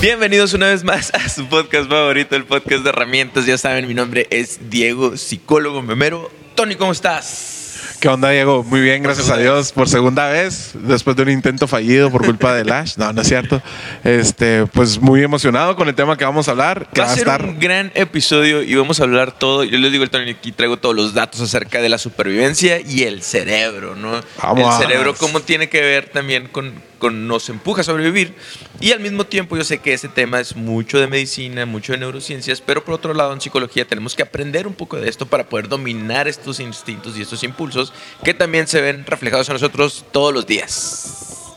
[0.00, 3.46] Bienvenidos una vez más a su podcast favorito, el podcast de herramientas.
[3.46, 6.30] Ya saben, mi nombre es Diego, psicólogo memero.
[6.54, 7.55] Tony, ¿cómo estás?
[8.00, 8.62] ¿Qué onda, Diego?
[8.62, 9.72] Muy bien, gracias a Dios.
[9.72, 12.96] Por segunda vez, después de un intento fallido por culpa de Lash.
[12.96, 13.62] No, no es cierto.
[14.04, 16.88] Este, pues muy emocionado con el tema que vamos a hablar.
[16.92, 19.64] Que va, a ser un gran episodio y vamos a hablar todo.
[19.64, 23.04] Yo les digo el Tony, aquí traigo todos los datos acerca de la supervivencia y
[23.04, 24.20] el cerebro, ¿no?
[24.42, 24.78] Vamos.
[24.78, 28.34] El cerebro, cómo tiene que ver también con, con nos empuja a sobrevivir.
[28.78, 31.98] Y al mismo tiempo yo sé que ese tema es mucho de medicina, mucho de
[31.98, 35.48] neurociencias, pero por otro lado en psicología tenemos que aprender un poco de esto para
[35.48, 37.85] poder dominar estos instintos y estos impulsos
[38.24, 41.54] que también se ven reflejados en nosotros todos los días.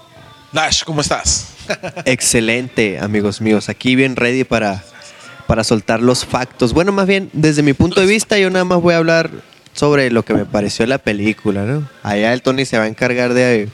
[0.51, 1.53] Lash, ¿cómo estás?
[2.05, 3.69] Excelente, amigos míos.
[3.69, 4.83] Aquí bien ready para,
[5.47, 6.73] para soltar los factos.
[6.73, 9.29] Bueno, más bien, desde mi punto de vista, yo nada más voy a hablar
[9.73, 11.87] sobre lo que me pareció la película, ¿no?
[12.03, 13.69] Allá el Tony se va a encargar de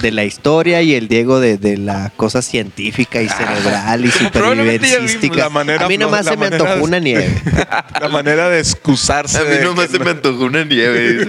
[0.00, 5.46] de la historia y el Diego de, de la cosa científica y cerebral y supervivencística.
[5.46, 7.40] a mí nomás se me antojó una nieve.
[8.00, 9.38] La manera de excusarse.
[9.38, 11.26] A mí nomás se me antojó una nieve.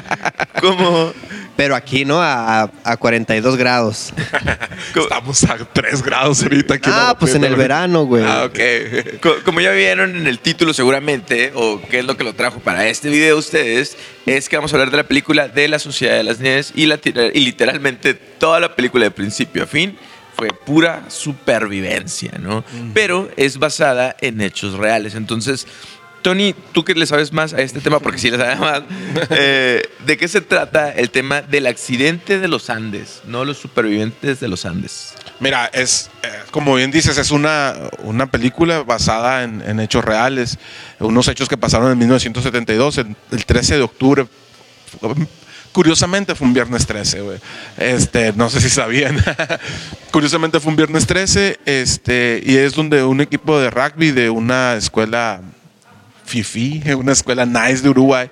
[0.60, 1.12] ¿Cómo?
[1.56, 2.22] Pero aquí, ¿no?
[2.22, 4.12] A, a- a 42 grados.
[4.94, 6.74] Estamos a 3 grados ahorita.
[6.74, 8.24] aquí Ah, pues en el verano, güey.
[8.24, 8.58] Ah, ok.
[9.20, 12.60] Co- Como ya vieron en el título seguramente, o qué es lo que lo trajo
[12.60, 16.16] para este video ustedes, es que vamos a hablar de la película de la Sociedad
[16.16, 16.98] de las Nieves y, la,
[17.34, 17.99] y literalmente
[18.38, 19.96] toda la película de principio a fin
[20.36, 22.64] fue pura supervivencia, ¿no?
[22.94, 25.14] Pero es basada en hechos reales.
[25.14, 25.66] Entonces,
[26.22, 28.82] Tony, tú que le sabes más a este tema, porque sí le sabes más,
[29.30, 34.40] eh, ¿de qué se trata el tema del accidente de los Andes, no los supervivientes
[34.40, 35.14] de los Andes?
[35.40, 40.58] Mira, es, eh, como bien dices, es una, una película basada en, en hechos reales,
[40.98, 44.26] unos hechos que pasaron en 1972, el, el 13 de octubre.
[45.72, 47.38] Curiosamente fue un viernes 13, güey.
[47.76, 49.22] Este, no sé si sabían.
[50.10, 54.74] Curiosamente fue un viernes 13, este, y es donde un equipo de rugby de una
[54.74, 55.40] escuela
[56.30, 58.30] Fifi, una escuela nice de Uruguay,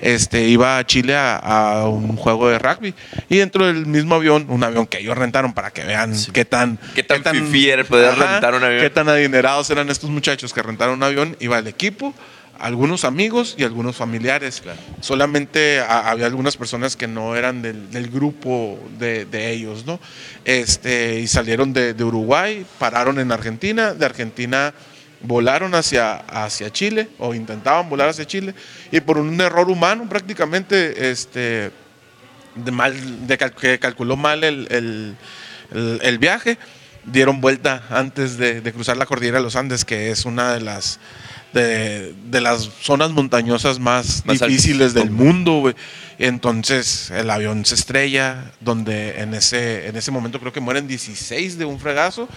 [0.00, 2.94] este, iba a Chile a, a un juego de rugby.
[3.28, 6.78] Y dentro del mismo avión, un avión que ellos rentaron para que vean qué tan...
[6.94, 8.82] Qué tan fifí era poder rentar un avión.
[8.82, 11.36] Qué tan adinerados eran estos muchachos que rentaron un avión.
[11.40, 12.14] Iba el equipo,
[12.58, 14.62] algunos amigos y algunos familiares.
[15.00, 20.00] Solamente a- había algunas personas que no eran del, del grupo de, de ellos, ¿no?
[20.44, 24.74] Este, y salieron de, de Uruguay, pararon en Argentina, de Argentina
[25.20, 28.54] volaron hacia, hacia Chile o intentaban volar hacia Chile
[28.92, 31.72] y por un error humano prácticamente este,
[32.54, 35.16] de mal, de cal- que calculó mal el, el-
[35.72, 36.56] el- el viaje,
[37.04, 40.60] dieron vuelta antes de, de cruzar la cordillera de los Andes, que es una de
[40.60, 41.00] las
[41.52, 45.74] de, de las zonas montañosas más, Más difíciles del mundo, güey.
[46.18, 51.58] Entonces el avión se estrella, donde en ese, en ese momento creo que mueren 16
[51.58, 52.28] de un fregazo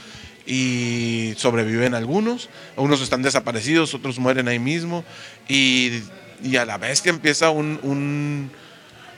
[0.45, 2.49] y sobreviven algunos.
[2.75, 5.03] Unos están desaparecidos, otros mueren ahí mismo.
[5.47, 6.01] Y,
[6.43, 8.51] y a la bestia empieza un- un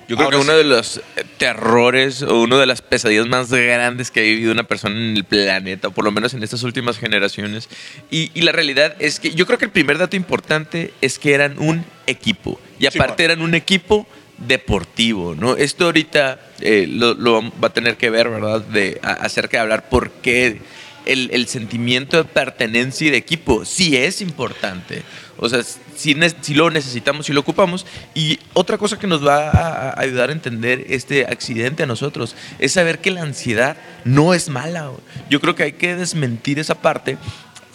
[0.07, 0.49] Yo creo Ahora que sí.
[0.49, 1.01] uno de los eh,
[1.37, 5.23] terrores o uno de las pesadillas más grandes que ha vivido una persona en el
[5.23, 7.69] planeta, o por lo menos en estas últimas generaciones.
[8.11, 11.33] Y, y la realidad es que yo creo que el primer dato importante es que
[11.33, 12.59] eran un equipo.
[12.79, 13.31] Y Sí, aparte man.
[13.31, 14.05] eran un equipo
[14.37, 15.55] deportivo, ¿no?
[15.55, 18.61] Esto ahorita eh, lo, lo va a tener que ver, ¿verdad?
[18.61, 20.59] De, acerca de hablar por qué
[21.05, 25.03] el, sentimiento de pertenencia y de equipo sí es importante.
[25.37, 25.61] O sea,
[25.95, 26.13] si,
[26.53, 27.85] lo necesitamos, si lo ocupamos.
[28.13, 32.71] Y otra cosa que nos va a, ayudar a entender este accidente a nosotros es
[32.71, 34.91] saber que la ansiedad no es mala.
[35.29, 37.17] Yo creo que hay que desmentir esa parte,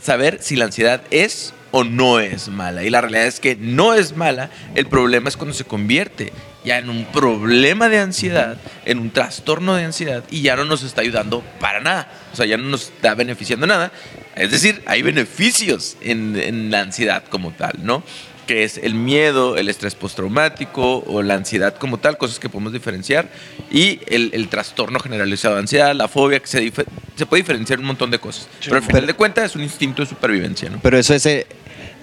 [0.03, 2.85] saber si la ansiedad es o no es mala.
[2.85, 6.33] Y la realidad es que no es mala, el problema es cuando se convierte
[6.65, 10.83] ya en un problema de ansiedad, en un trastorno de ansiedad y ya no nos
[10.83, 12.11] está ayudando para nada.
[12.33, 13.93] O sea, ya no nos está beneficiando nada.
[14.35, 18.03] Es decir, hay beneficios en, en la ansiedad como tal, ¿no?
[18.49, 22.73] Que es el miedo, el estrés postraumático o la ansiedad como tal, cosas que podemos
[22.73, 23.31] diferenciar,
[23.71, 26.73] y el, el trastorno generalizado de ansiedad, la fobia, que se,
[27.15, 28.49] se puede diferenciar un montón de cosas.
[28.65, 30.81] Pero al final de cuentas es un instinto de supervivencia, ¿no?
[30.83, 31.47] Pero eso es, eh,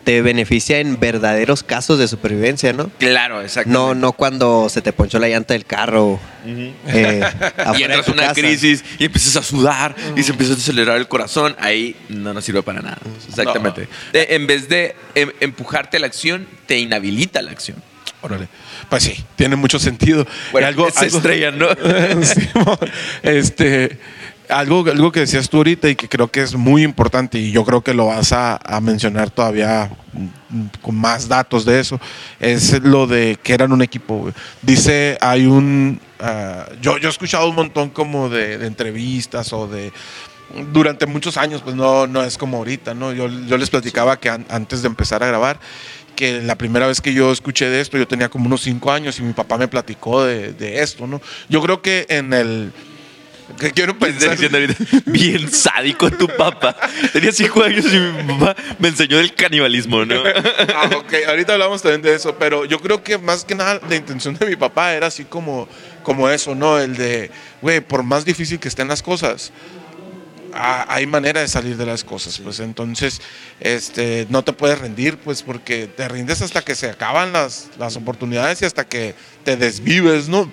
[0.05, 2.89] te beneficia en verdaderos casos de supervivencia, ¿no?
[2.99, 3.69] Claro, exacto.
[3.69, 6.19] No, no cuando se te ponchó la llanta del carro.
[6.45, 7.21] eh,
[7.77, 8.33] y entras en una casa.
[8.35, 12.45] crisis y empiezas a sudar y se empieza a acelerar el corazón, ahí no nos
[12.45, 12.99] sirve para nada.
[13.27, 13.89] Exactamente.
[14.13, 17.77] Eh, En vez de em- empujarte a la acción, te inhabilita la acción.
[18.21, 18.47] Órale.
[18.89, 20.25] Pues sí, tiene mucho sentido.
[20.51, 21.67] Bueno, algo, se algo- estrellan, ¿no?
[22.23, 22.49] Sí,
[23.23, 23.99] este,
[24.49, 27.63] algo, algo que decías tú ahorita y que creo que es muy importante y yo
[27.63, 29.89] creo que lo vas a, mencionar todavía
[30.81, 31.99] con más datos de eso,
[32.39, 34.31] es lo de que eran un equipo.
[34.61, 35.99] Dice, hay un...
[36.19, 39.91] ah, yo, yo he escuchado un montón como de, entrevistas o de
[40.71, 43.11] durante muchos años, pues no, no es como ahorita, ¿no?
[43.11, 45.59] Yo, yo les platicaba que an- antes de empezar a grabar,
[46.15, 49.19] que la primera vez que yo escuché de esto, yo tenía como unos cinco años
[49.19, 51.21] y mi papá me platicó de, de esto, ¿no?
[51.49, 52.71] Yo creo que en el...
[53.59, 54.31] Que quiero pensar...
[54.31, 56.75] diciendo ahorita, bien sádico tu papá.
[57.13, 60.15] Tenía cinco años y mi papá me enseñó del canibalismo, ¿no?
[60.75, 63.95] Ah, ok, ahorita hablamos también de eso, pero yo creo que más que nada la
[63.95, 65.67] intención de mi papá era así como,
[66.03, 66.79] como eso, ¿no?
[66.79, 67.31] El de,
[67.61, 69.51] güey, por más difícil que estén las cosas,
[70.55, 73.21] hay manera de salir de las cosas, pues entonces
[73.59, 77.97] este, no te puedes rendir, pues porque te rindes hasta que se acaban las, las
[77.97, 80.51] oportunidades y hasta que te desvives, ¿no?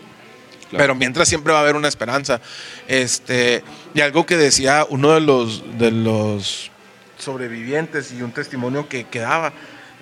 [0.78, 2.40] Pero mientras siempre va a haber una esperanza.
[2.88, 3.62] Este,
[3.94, 6.70] y algo que decía uno de los, de los
[7.18, 9.52] sobrevivientes y un testimonio que, que daba,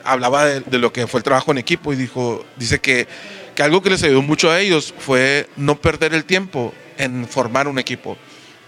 [0.04, 3.06] hablaba de, de lo que fue el trabajo en equipo y dijo, dice que,
[3.54, 7.68] que algo que les ayudó mucho a ellos fue no perder el tiempo en formar
[7.68, 8.16] un equipo.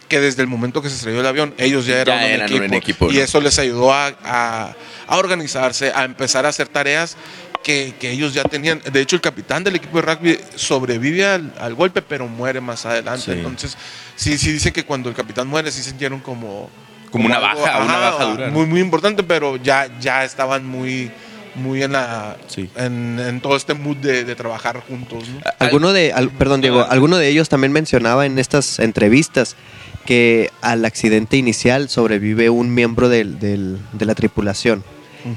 [0.08, 2.46] Que desde el momento que se estrelló el avión, ellos ya eran, Ya un, eran
[2.48, 3.20] equipo, un equipo, Y ¿no?
[3.22, 4.76] eso les ayudó a, a-
[5.06, 7.16] a organizarse, a empezar a hacer tareas
[7.62, 8.80] que, que ellos ya tenían.
[8.92, 12.84] De hecho, el capitán del equipo de rugby sobrevive al, al golpe, pero muere más
[12.86, 13.24] adelante.
[13.26, 13.30] Sí.
[13.32, 13.76] Entonces,
[14.16, 16.70] sí, sí dicen que cuando el capitán muere, sí sintieron como...
[17.10, 18.50] Como una algo, baja, una baja dura.
[18.50, 21.10] Muy, muy importante, pero ya, ya estaban muy,
[21.54, 22.70] muy en, la, Sí.
[22.74, 25.28] en, en todo este mood de, de trabajar juntos.
[25.28, 25.40] ¿no?
[25.58, 29.56] Alguno de, al- perdón Diego, alguno de ellos también mencionaba en estas entrevistas
[30.06, 34.82] que al accidente inicial sobrevive un miembro del- del- de la tripulación.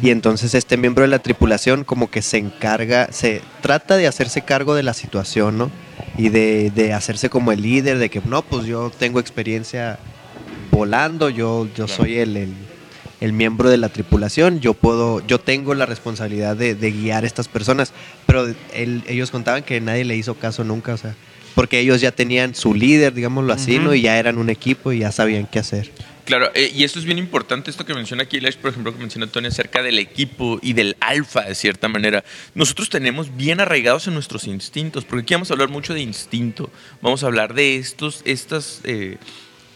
[0.01, 4.41] Y entonces este miembro de la tripulación como que se encarga, se trata de hacerse
[4.41, 5.71] cargo de la situación, ¿no?
[6.17, 9.99] Y de, de hacerse como el líder, de que no, pues yo tengo experiencia
[10.71, 12.53] volando, yo, yo soy el, el-
[13.21, 17.27] el miembro de la tripulación, yo puedo, yo tengo la responsabilidad de, de guiar a
[17.27, 17.93] estas personas,
[18.27, 21.15] pero él- ellos contaban que nadie le hizo caso nunca, o sea,
[21.55, 23.93] porque ellos ya tenían su líder, digámoslo así, ¿no?
[23.95, 25.91] Y ya eran un equipo y ya sabían qué hacer.
[26.25, 28.99] Claro, eh, y esto es bien importante, esto que menciona aquí Lesh, por ejemplo, que
[28.99, 32.23] menciona Tony acerca del equipo y del alfa, de cierta manera.
[32.55, 36.71] Nosotros tenemos bien arraigados en nuestros instintos, porque aquí vamos a hablar mucho de instinto,
[36.99, 39.17] vamos a hablar de estos, estas eh,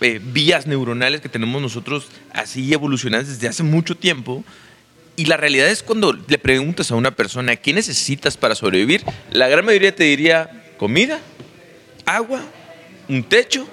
[0.01, 4.43] eh, vías neuronales que tenemos nosotros así evolucionadas desde hace mucho tiempo.
[5.17, 9.03] Y la realidad es cuando le preguntas a una persona, ¿qué necesitas para sobrevivir?
[9.31, 11.19] La gran mayoría te diría comida,
[12.05, 12.41] agua,
[13.07, 13.67] un techo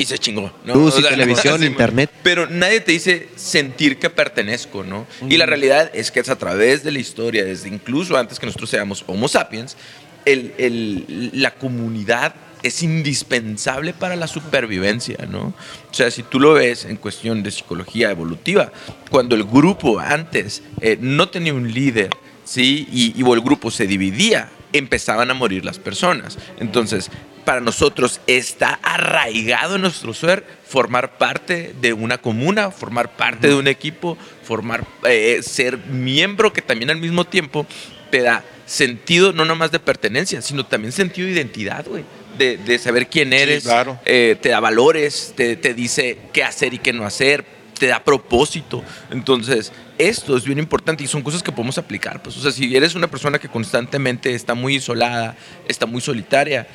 [0.00, 0.50] y se chingó.
[0.64, 0.74] ¿no?
[0.74, 2.10] Luz y O sea, televisión, así, internet.
[2.22, 5.06] Pero nadie te dice sentir que pertenezco, ¿no?
[5.28, 8.46] Y la realidad es que es a través de la historia, desde incluso antes que
[8.46, 9.76] nosotros seamos Homo sapiens,
[10.24, 15.54] el- el- la comunidad es indispensable para la supervivencia, ¿no?
[15.90, 18.70] O sea, si tú lo ves en cuestión de psicología evolutiva,
[19.10, 22.10] cuando el grupo antes eh, no tenía un líder,
[22.44, 22.86] ¿sí?
[22.92, 26.38] Y, y o el grupo se dividía, empezaban a morir las personas.
[26.58, 27.10] Entonces,
[27.50, 33.56] para nosotros está arraigado en nuestro ser formar parte de una comuna, formar parte de
[33.56, 37.66] un equipo, formar, eh, ser miembro que también al mismo tiempo
[38.12, 42.04] te da sentido no nomás de pertenencia, sino también sentido de identidad, güey.
[42.38, 43.98] De, de saber quién eres, claro.
[44.04, 47.44] eh, te da valores, te, te dice qué hacer y qué no hacer,
[47.80, 48.84] te da propósito.
[49.10, 52.22] Entonces, esto es bien importante y son cosas que podemos aplicar.
[52.22, 55.36] Pues, o sea, si eres una persona que constantemente está muy isolada,
[55.66, 56.68] está muy solitaria,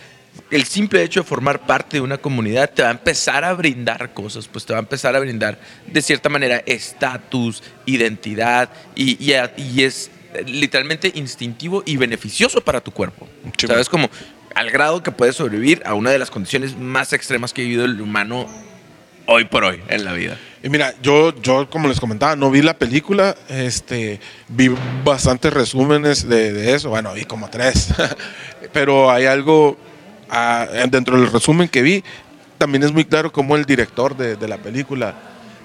[0.52, 4.14] el simple hecho de formar parte de una comunidad te va a empezar a brindar
[4.14, 9.34] cosas, pues te va a empezar a brindar de cierta manera estatus, identidad y, y
[9.34, 13.28] a- y es eh, literalmente instintivo y beneficioso para tu cuerpo.
[13.58, 13.90] Sí, ¿Sabes?
[13.90, 14.10] Como
[14.54, 17.86] al grado que puedes sobrevivir a una de las condiciones más extremas que ha vivido
[17.86, 18.46] el humano
[19.28, 20.38] hoy por hoy en la vida.
[20.64, 24.70] Y mira, yo, yo como les comentaba, no vi la película, este, vi
[25.04, 27.90] bastantes resúmenes de, de eso, bueno, vi como tres,
[28.74, 29.78] pero hay algo
[30.30, 32.04] ah, dentro del resumen que vi,
[32.58, 35.14] también es muy claro cómo el director de, de la película,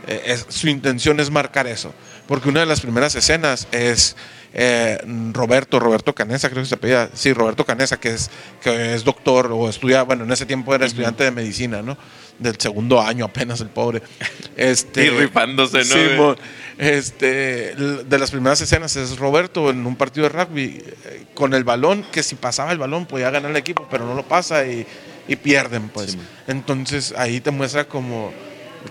[0.07, 1.93] eh, es- su intención es marcar eso,
[2.26, 4.17] porque una de las primeras escenas es
[4.52, 4.99] eh,
[5.33, 9.50] Roberto, Roberto Canesa, creo que se apellida, sí, Roberto Canesa, que es, que es doctor
[9.52, 11.97] o estudia, bueno, en ese tiempo era estudiante de medicina, ¿no?
[12.40, 14.02] Del segundo año apenas el pobre.
[14.57, 16.37] Este, Y rifándose, ¿no, Simón.
[16.81, 21.63] Este, de las primeras escenas es Roberto en un partido de rugby eh, con el
[21.63, 24.87] balón, que si pasaba el balón podía ganar el equipo, pero no lo pasa y,
[25.29, 26.13] y pierden, pues.
[26.13, 26.19] Sí.
[26.47, 28.33] Entonces ahí te muestra como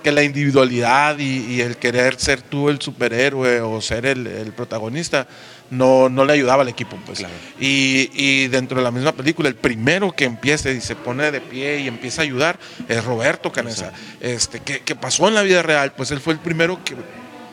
[0.03, 4.53] que la individualidad y, y el querer ser tú el superhéroe o ser el, el
[4.53, 5.27] protagonista
[5.71, 7.19] no, no le ayudaba al equipo, pues.
[7.19, 7.33] Claro.
[7.59, 11.41] Y, y dentro de la misma película, el primero que empieza y se pone de
[11.41, 15.63] pie y empieza a ayudar es Roberto Canesa, este, que, que pasó en la vida
[15.63, 16.95] real, pues él fue el primero que,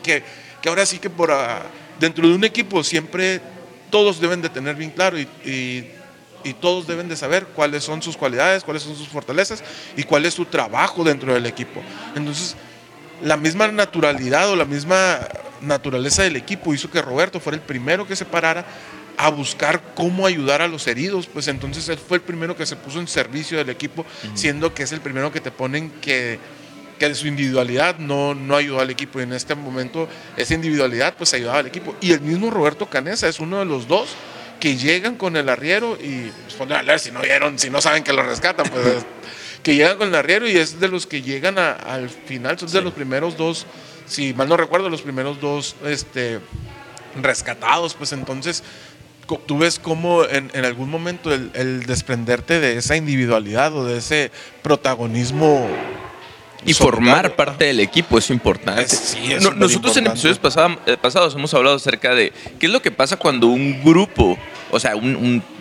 [0.07, 0.23] que,
[0.61, 1.61] que ahora sí que por ah,
[1.99, 3.41] dentro de un equipo siempre
[3.91, 5.91] todos deben de tener bien claro y, y
[6.43, 9.63] y todos deben de saber cuáles son sus cualidades, cuáles son sus fortalezas
[9.95, 11.81] y cuál es su trabajo dentro del equipo.
[12.15, 12.55] Entonces,
[13.21, 15.19] la misma naturalidad o la misma
[15.61, 18.65] naturaleza del equipo hizo que Roberto fuera el primero que se parara
[19.17, 22.75] a buscar cómo ayudar a los heridos, pues entonces él fue el primero que se
[22.75, 26.39] puso en servicio del equipo, siendo que es el primero que te ponen que,
[26.97, 31.15] que de su individualidad no, no ayudó al equipo y en este momento esa individualidad
[31.17, 31.95] pues ayudaba al equipo.
[32.01, 34.09] Y el mismo Roberto Canesa es uno de los dos
[34.59, 38.23] que llegan con el arriero y pues, si no vieron, si no saben que lo
[38.23, 39.05] rescatan, pues
[39.63, 42.81] que llegan con el arriero y es de los que llegan al final, son de
[42.81, 43.65] los primeros dos,
[44.05, 46.39] si mal no recuerdo, los primeros dos este,
[47.21, 48.63] rescatados, pues entonces
[49.45, 54.31] tú ves cómo en, algún momento el, desprenderte de esa individualidad o de ese
[54.63, 55.67] protagonismo
[56.67, 58.85] y formar parte del equipo es importante.
[59.55, 60.39] nosotros en episodios
[60.85, 64.37] eh, pasados hemos hablado acerca de qué es lo que pasa cuando un grupo,
[64.69, 64.93] o sea,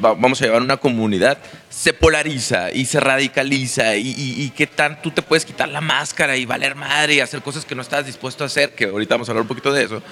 [0.01, 1.39] vamos a llevar una comunidad,
[1.71, 6.45] se polariza y se radicaliza y, qué tan tú te puedes quitar la máscara y
[6.45, 9.33] valer madre y hacer cosas que no estás dispuesto a hacer, que ahorita vamos a
[9.33, 10.03] hablar un poquito de eso.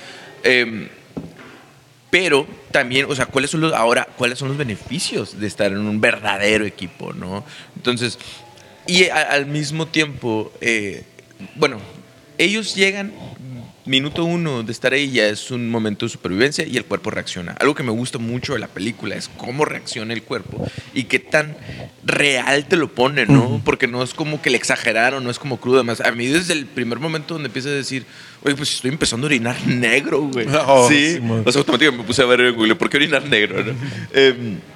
[0.44, 0.88] Eh,
[2.14, 5.78] pero también, o sea, ¿cuáles son los, ahora, cuáles son los beneficios de estar en
[5.78, 7.44] un verdadero equipo, no?
[7.74, 8.20] Entonces,
[8.86, 11.04] y al mismo tiempo, eh,
[11.56, 11.78] bueno,
[12.38, 13.12] ellos llegan
[13.86, 17.52] minuto uno de estar ahí ya es un momento de supervivencia y el cuerpo reacciona.
[17.52, 21.18] Algo que me gusta mucho de la película es cómo reacciona el cuerpo y qué
[21.18, 21.56] tan
[22.02, 23.60] real te lo pone, ¿no?
[23.64, 25.76] Porque no es como que le exageraron, no es como crudo.
[25.76, 28.06] Además, a mí desde el primer momento donde empieza a decir,
[28.42, 30.46] oye, pues estoy empezando a orinar negro, güey.
[30.66, 31.20] Oh, sí.
[31.44, 33.62] o sea, automáticamente me puse a ver Google, ¿por qué orinar negro?
[33.62, 33.74] ¿no?
[34.12, 34.58] Em,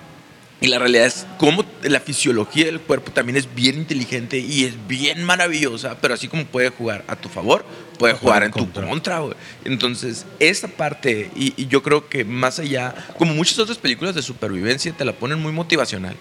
[0.60, 4.74] y la realidad es cómo la fisiología del cuerpo también es bien inteligente y es
[4.88, 7.64] bien maravillosa, pero así como puede jugar a tu favor,
[7.96, 9.22] puede jugar en tu contra.
[9.64, 14.92] Entonces, esa parte, y, yo creo que más allá, como muchas otras películas de supervivencia,
[14.92, 16.16] te la ponen muy motivacional.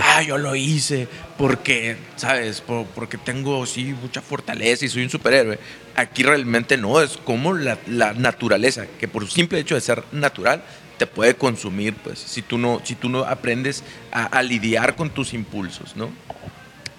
[0.00, 2.62] ah, yo lo hice porque, ¿sabes?
[2.94, 5.58] porque tengo, sí, mucha fortaleza y soy un superhéroe.
[5.96, 10.62] Aquí realmente no, es como la, la naturaleza, que por simple hecho de ser natural,
[11.02, 13.82] te puede consumir, pues, si tú no, si tú no aprendes
[14.12, 16.10] a, lidiar con tus impulsos, ¿no?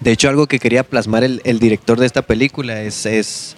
[0.00, 3.56] De hecho, algo que quería plasmar el, director de esta película es, es,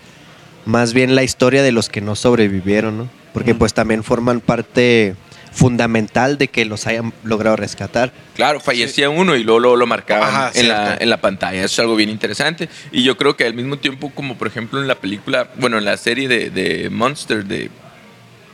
[0.65, 3.09] más bien la historia de los que no sobrevivieron, ¿no?
[3.33, 5.17] Porque pues también forman parte
[5.51, 8.13] fundamental de que los hayan logrado rescatar.
[8.37, 11.59] Claro, fallecía uno y luego, lo marcaban en, la, en, la, pantalla.
[11.59, 12.69] Eso es algo bien interesante.
[12.93, 15.85] Y yo creo que al mismo tiempo, como por ejemplo en la película, bueno, en
[15.85, 17.69] la serie de, de Monster de,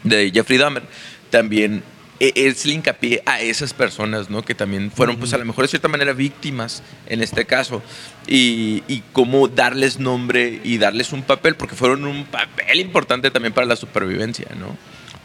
[0.05, 0.85] de Jeffrey Dahmer,
[1.33, 1.83] también
[2.21, 4.45] e, es el hincapié a esas personas, ¿no?
[4.45, 7.83] Que también fueron, pues a lo mejor de cierta manera víctimas en este caso.
[8.29, 13.53] Y, y, cómo darles nombre y darles un papel, porque fueron un papel importante también
[13.53, 14.77] para la supervivencia, ¿no?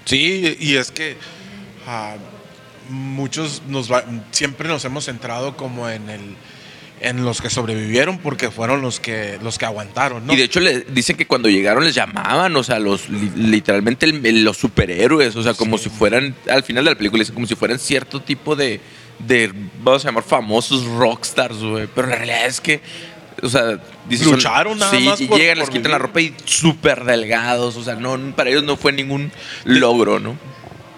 [0.05, 1.17] Sí, y es que
[1.85, 2.15] ah,
[2.89, 3.91] muchos nos
[4.31, 6.35] siempre nos hemos centrado como en el
[7.01, 10.33] en los que sobrevivieron porque fueron los que los que aguantaron, ¿no?
[10.33, 14.57] Y de hecho le dicen que cuando llegaron les llamaban, o sea, los literalmente los
[14.57, 18.21] superhéroes, o sea, como si fueran al final de la película como si fueran cierto
[18.21, 18.79] tipo de
[19.19, 19.51] de
[19.81, 22.81] vamos a llamar famosos rockstars, güey, pero la realidad es que
[23.41, 27.83] o sea, lucharon nada más y llegan, les quitan la ropa y súper delgados, o
[27.83, 29.31] sea, no para ellos no fue ningún
[29.63, 30.35] logro, ¿no?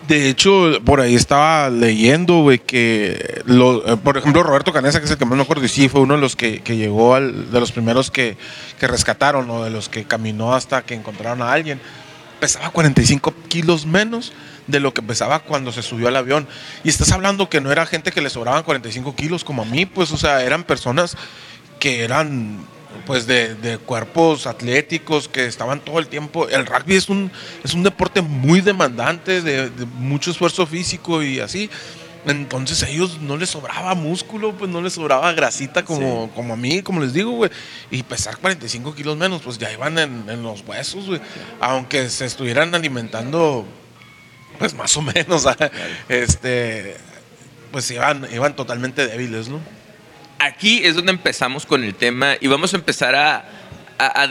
[0.09, 5.11] De hecho, por ahí estaba leyendo, güey, que, eh, por ejemplo, Roberto Canesa, que es
[5.11, 7.59] el que más me acuerdo, y sí, fue uno de los que, llegó, al, de
[7.59, 8.35] los primeros que,
[8.81, 11.79] rescataron, o de los que caminó hasta que encontraron a alguien.
[12.39, 14.33] Pesaba 45 kilos menos
[14.65, 16.47] de lo que pesaba cuando se subió al avión.
[16.83, 19.85] Y estás hablando que no era gente que le sobraban 45 kilos como a mí,
[19.85, 21.17] pues, o sea, eran personas
[21.79, 22.65] que eran
[23.05, 26.47] pues de, cuerpos atléticos que estaban todo el tiempo.
[26.49, 27.31] El rugby es un,
[27.63, 31.69] es un deporte muy demandante, de, mucho esfuerzo físico y así.
[32.25, 36.57] Entonces a ellos no les sobraba músculo, pues no les sobraba grasita como, como a
[36.57, 37.49] mí, como les digo, güey.
[37.91, 41.21] Y pesar 45 kilos menos, pues ya iban en, los huesos, güey.
[41.61, 43.65] Aunque se estuvieran alimentando,
[44.57, 45.47] pues más o menos,
[46.09, 46.97] este,
[47.71, 49.78] pues iban, iban totalmente débiles, ¿no?
[50.39, 53.45] Aquí es donde empezamos con el tema y vamos a empezar a,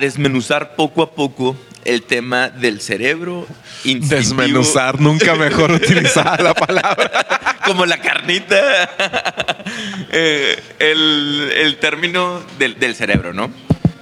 [0.00, 3.46] desmenuzar poco a poco el tema del cerebro.
[3.84, 7.58] Desmenuzar, nunca mejor utilizar la palabra.
[7.64, 8.56] Como la carnita.
[10.10, 13.50] Eh, el, término del, del cerebro, ¿no?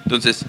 [0.05, 0.45] Entonces,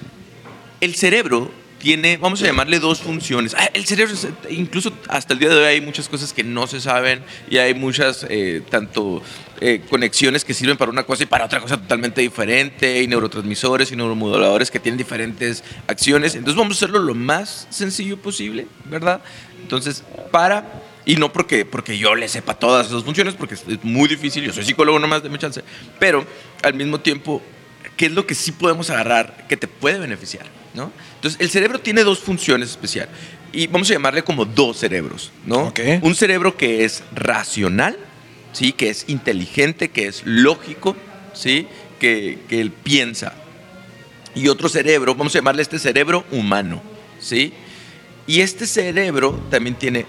[0.81, 3.53] el cerebro tiene, vamos a llamarle dos funciones.
[3.53, 4.15] Ah, el cerebro,
[4.49, 7.73] incluso hasta el día de hoy hay muchas cosas que no se saben y hay
[7.73, 9.21] muchas, eh, tanto
[9.61, 13.91] eh, conexiones que sirven para una cosa y para otra cosa totalmente diferente, y neurotransmisores
[13.91, 16.35] y neuromoduladores que tienen diferentes acciones.
[16.35, 19.21] Entonces vamos a hacerlo lo más sencillo posible, ¿verdad?
[19.61, 24.09] Entonces, para Y no porque, porque yo le sepa todas esas funciones, porque es muy
[24.09, 25.63] difícil, yo soy psicólogo nomás, de mi chance,
[25.99, 26.25] pero
[26.61, 27.41] al mismo tiempo,
[27.97, 30.45] ¿qué es lo que sí podemos agarrar que te puede beneficiar?
[30.73, 30.91] ¿no?
[31.15, 33.13] Entonces, el cerebro tiene dos funciones especiales
[33.51, 35.63] y vamos a llamarle como dos cerebros, ¿no?
[35.67, 35.79] Ok.
[36.01, 37.97] Un cerebro que es racional,
[38.53, 38.71] ¿sí?
[38.71, 40.95] que es inteligente, que es lógico,
[41.33, 41.67] ¿sí?
[41.99, 43.33] que, que él piensa.
[44.35, 46.81] Y otro cerebro, vamos a llamarle este cerebro humano,
[47.19, 47.53] ¿sí?
[48.27, 50.05] Y este cerebro también tiene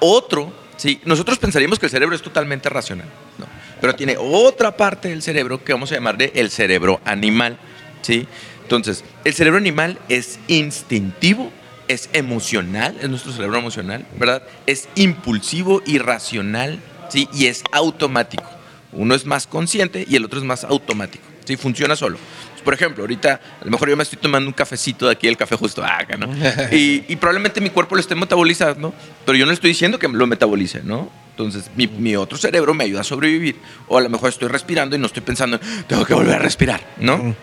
[0.00, 1.00] otro, ¿sí?
[1.04, 3.46] Nosotros pensaríamos que el cerebro es totalmente racional, ¿no?
[3.80, 7.58] Pero tiene otra parte del cerebro que vamos a llamarle el cerebro animal,
[8.02, 8.26] ¿sí?
[8.62, 11.52] Entonces, el cerebro animal es instintivo,
[11.88, 14.42] es emocional, es nuestro cerebro emocional, ¿verdad?
[14.66, 17.28] Es impulsivo y racional, ¿sí?
[17.34, 18.44] Y es automático.
[18.92, 21.56] Uno es más consciente y el otro es más automático, ¿sí?
[21.56, 22.16] Funciona solo.
[22.64, 25.36] Por ejemplo, ahorita a lo mejor yo me estoy tomando un cafecito de aquí, el
[25.36, 26.28] café justo acá, ¿no?
[26.72, 28.94] Y, y probablemente mi cuerpo lo esté metabolizando,
[29.26, 31.10] pero yo no estoy diciendo que lo metabolice, ¿no?
[31.34, 33.56] Entonces, mi, mi otro cerebro me ayuda a sobrevivir.
[33.88, 36.38] O a lo mejor estoy respirando y no estoy pensando, en, tengo que volver a
[36.38, 37.34] respirar, ¿no?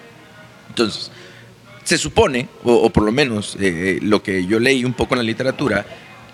[0.69, 1.11] Entonces,
[1.83, 5.19] se supone, o, o por lo menos eh, lo que yo leí un poco en
[5.19, 5.85] la literatura,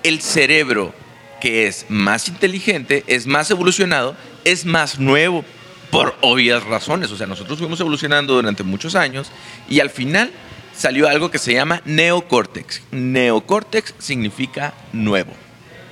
[0.04, 0.94] el cerebro
[1.42, 5.44] que es más inteligente, es más evolucionado, es más nuevo,
[5.90, 7.12] por obvias razones.
[7.12, 9.32] O sea, nosotros fuimos evolucionando durante muchos años
[9.70, 10.32] y al final
[10.76, 12.84] salió algo que se llama neocórtex.
[12.92, 15.32] Neocórtex significa nuevo.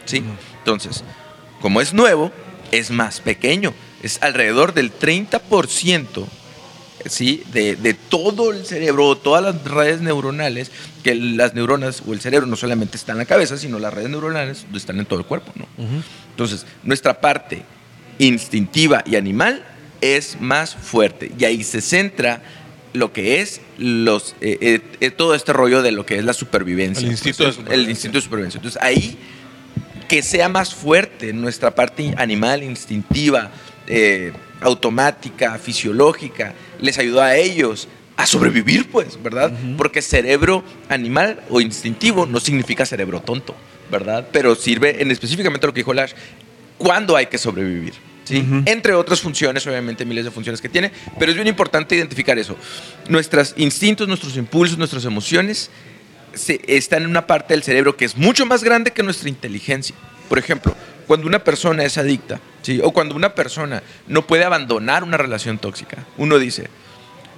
[0.05, 0.23] ¿sí?
[0.59, 1.03] Entonces,
[1.65, 2.31] como es nuevo,
[2.71, 3.73] es más pequeño.
[4.03, 6.27] Es alrededor del 30%
[7.07, 7.41] ¿sí?
[7.51, 10.69] de, de todo el cerebro, todas las redes neuronales,
[11.03, 14.11] que las neuronas o el cerebro no solamente está en la cabeza, sino las redes
[14.11, 15.53] neuronales están en todo el cuerpo.
[15.55, 15.65] ¿no?
[16.29, 17.63] Entonces, nuestra parte
[18.19, 19.65] instintiva y animal
[20.01, 22.43] es más fuerte y ahí se centra
[22.93, 26.33] lo que es los, eh, eh, eh, todo este rollo de lo que es la
[26.33, 27.07] supervivencia.
[27.07, 27.83] El instinto de supervivencia.
[27.83, 28.57] El instinto de supervivencia.
[28.59, 29.17] Entonces, ahí
[30.07, 33.51] que sea más fuerte nuestra parte animal, instintiva,
[33.87, 34.31] eh,
[34.61, 39.51] automática, fisiológica, les ayudó a ellos a sobrevivir, pues, ¿verdad?
[39.77, 43.55] Porque cerebro animal o instintivo no significa cerebro tonto,
[43.91, 44.27] ¿verdad?
[44.31, 46.13] Pero sirve en específicamente lo que dijo Lash,
[46.77, 47.93] cuándo hay que sobrevivir.
[48.23, 48.43] ¿sí?
[48.65, 52.55] Entre otras funciones, obviamente miles de funciones que tiene, pero es bien importante identificar eso.
[53.09, 55.69] Nuestros instintos, nuestros impulsos, nuestras emociones
[56.35, 59.95] se- están en una parte del cerebro que es mucho más grande que nuestra inteligencia.
[60.29, 60.75] Por ejemplo,
[61.07, 62.79] cuando una persona es adicta, ¿sí?
[62.83, 66.67] o cuando una persona no puede abandonar una relación tóxica, uno dice,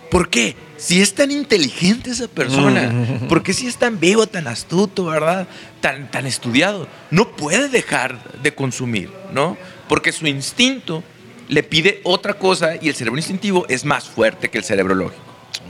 [0.09, 0.55] ¿por qué?
[0.77, 2.91] Si es tan inteligente esa persona,
[3.27, 5.47] ¿por qué si es tan vivo, tan astuto, verdad?
[5.81, 9.57] Tan, tan estudiado, no puede dejar de consumir, ¿no?
[9.89, 11.03] Porque su instinto
[11.49, 15.21] le pide otra cosa y el cerebro instintivo es más fuerte que el cerebro lógico.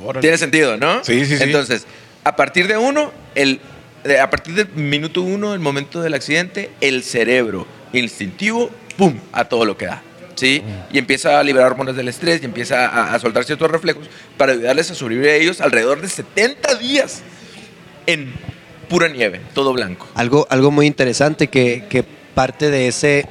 [0.04, 0.22] Órale.
[0.22, 1.04] Tiene sentido, ¿no?
[1.04, 1.44] Sí, sí, sí.
[1.44, 1.86] Entonces,
[2.28, 3.60] a partir de uno, el,
[4.04, 9.46] de- a partir del minuto uno, el momento del accidente, el cerebro instintivo, ¡pum!, a
[9.46, 10.02] todo lo que da.
[10.36, 10.62] ¿Sí?
[10.64, 10.96] Mm.
[10.96, 14.52] Y empieza a liberar hormonas del estrés y empieza a, a soltar ciertos reflejos para
[14.52, 17.24] ayudarles a sobrevivir a ellos alrededor de 70 días
[18.06, 18.34] en
[18.88, 20.08] pura nieve, todo blanco.
[20.14, 22.04] Algo, algo muy interesante que, que
[22.36, 23.26] parte de ese,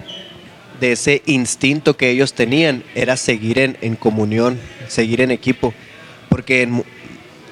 [0.80, 5.72] de ese instinto que ellos tenían era seguir en, en comunión, seguir en equipo.
[6.28, 6.82] Porque en,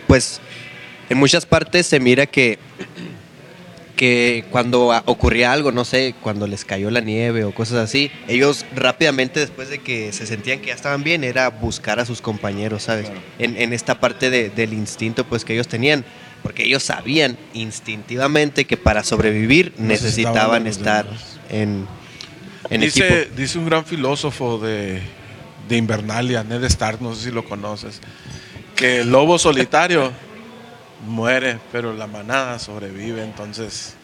[0.08, 0.40] pues,
[1.10, 2.58] en muchas partes se mira que,
[3.96, 8.66] que cuando ocurría algo, no sé, cuando les cayó la nieve o cosas así, ellos
[8.74, 12.82] rápidamente después de que se sentían que ya estaban bien, era buscar a sus compañeros,
[12.84, 13.06] ¿sabes?
[13.38, 16.04] En, en esta parte de- del instinto pues que ellos tenían,
[16.42, 21.06] porque ellos sabían instintivamente que para sobrevivir Necesitaban estar
[21.50, 21.86] en,
[22.70, 23.36] en dice, equipo.
[23.36, 25.00] dice un gran filósofo de,
[25.68, 28.00] de Invernalia, Ned Stark, no sé si lo conoces,
[28.74, 30.10] que el lobo solitario
[31.06, 33.94] muere, pero la manada sobrevive, entonces...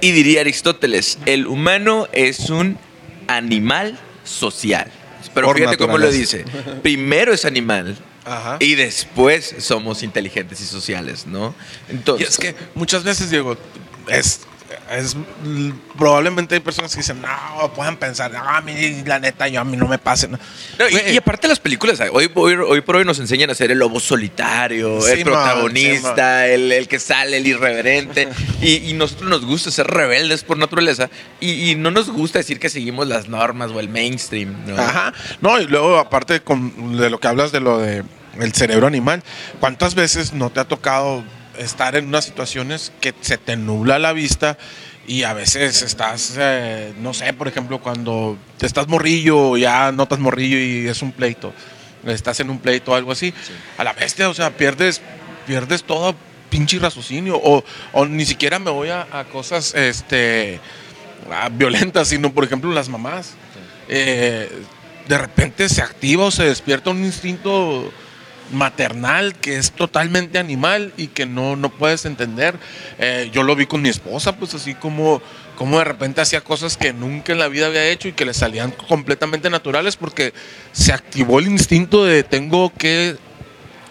[0.00, 2.78] Y diría Aristóteles, el humano es un
[3.26, 4.90] animal social.
[5.34, 6.44] Pero Por fíjate cómo lo dice.
[6.82, 8.56] Primero es animal Ajá.
[8.60, 11.54] y después somos inteligentes y sociales, ¿no?
[11.88, 13.56] Y Entonces, es que muchas veces, Diego,
[14.08, 14.40] es,
[14.90, 15.16] es
[15.96, 19.64] probablemente hay personas que dicen, no, puedan pensar, no, a mí la neta, yo a
[19.64, 20.28] mí no me pase.
[20.28, 20.38] no".
[20.78, 23.70] No, y, y aparte las películas, hoy, hoy, hoy por hoy nos enseñan a ser
[23.70, 28.28] el lobo solitario, Sí, el protagonista, el, el que sale, el irreverente.
[28.62, 32.58] y, y nosotros nos gusta ser rebeldes por naturaleza y, y no nos gusta decir
[32.58, 34.54] que seguimos las normas o el mainstream.
[34.66, 34.80] ¿no?
[34.80, 35.12] Ajá.
[35.40, 38.04] No, y luego aparte con, de lo que hablas de lo de
[38.38, 39.22] el cerebro animal,
[39.58, 41.24] ¿cuántas veces no te ha tocado
[41.60, 44.58] estar en unas situaciones que se te nubla la vista
[45.06, 50.04] y a veces estás, eh, no sé, por ejemplo, cuando te estás morrillo, ya no
[50.04, 51.52] estás morrillo y es un pleito,
[52.06, 53.32] estás en un pleito o algo así,
[53.76, 55.00] a la bestia, o sea, pierdes,
[55.46, 56.14] pierdes todo
[56.48, 60.60] pinche raciocinio o, o ni siquiera me voy a, a cosas, este
[61.52, 63.34] violentas, sino por ejemplo las mamás.
[63.88, 64.50] Eh,
[65.08, 67.92] de repente se activa o se despierta un instinto
[68.52, 72.56] maternal que es totalmente animal y que no, no puedes entender.
[72.98, 75.22] Eh, yo lo vi con mi esposa, pues así como,
[75.56, 78.34] como de repente hacía cosas que nunca en la vida había hecho y que le
[78.34, 80.32] salían completamente naturales porque
[80.72, 83.16] se activó el instinto de tengo que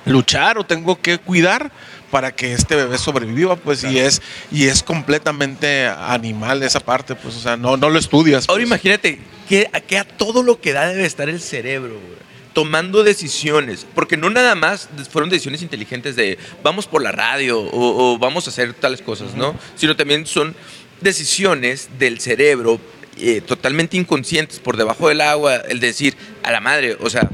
[0.05, 1.71] luchar o tengo que cuidar
[2.09, 7.35] para que este bebé sobreviva, pues, y es y es completamente animal esa parte, pues,
[7.35, 8.49] o sea, no, no lo estudias.
[8.49, 8.67] Ahora pues.
[8.67, 13.85] imagínate que, que a todo lo que da debe estar el cerebro, güey, tomando decisiones,
[13.95, 18.47] porque no nada más fueron decisiones inteligentes de vamos por la radio o, o vamos
[18.47, 19.55] a hacer tales cosas, ¿no?
[19.75, 20.55] Sino también son
[21.01, 22.79] decisiones del cerebro
[23.21, 27.29] eh, totalmente inconscientes por debajo del agua, el decir a la madre, o sea,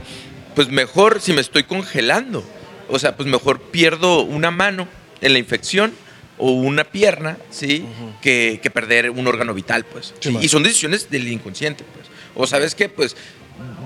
[0.55, 2.43] pues mejor si me estoy congelando,
[2.89, 4.87] o sea, pues mejor pierdo una mano
[5.21, 5.93] en la infección
[6.39, 7.85] o una pierna, ¿sí?
[8.21, 10.15] que, que perder un órgano vital, pues.
[10.41, 12.07] Y son decisiones del inconsciente, pues.
[12.33, 13.15] O sabes qué, pues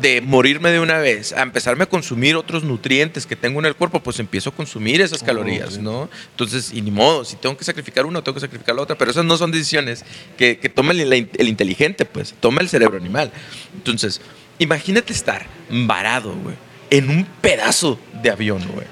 [0.02, 3.76] de morirme de una vez a empezarme a consumir otros nutrientes que tengo en el
[3.76, 5.78] cuerpo, pues empiezo a consumir esas calorías.
[5.78, 6.10] ¿no?
[6.32, 9.12] Entonces, y ni modo, si tengo que sacrificar una, tengo que sacrificar la otra, pero
[9.12, 10.06] esas no son decisiones
[10.38, 13.32] que, que toma el, el inteligente, pues, toma el cerebro animal.
[13.76, 14.22] Entonces,
[14.58, 16.56] imagínate estar varado, güey,
[16.90, 18.88] en un pedazo de avión, güey.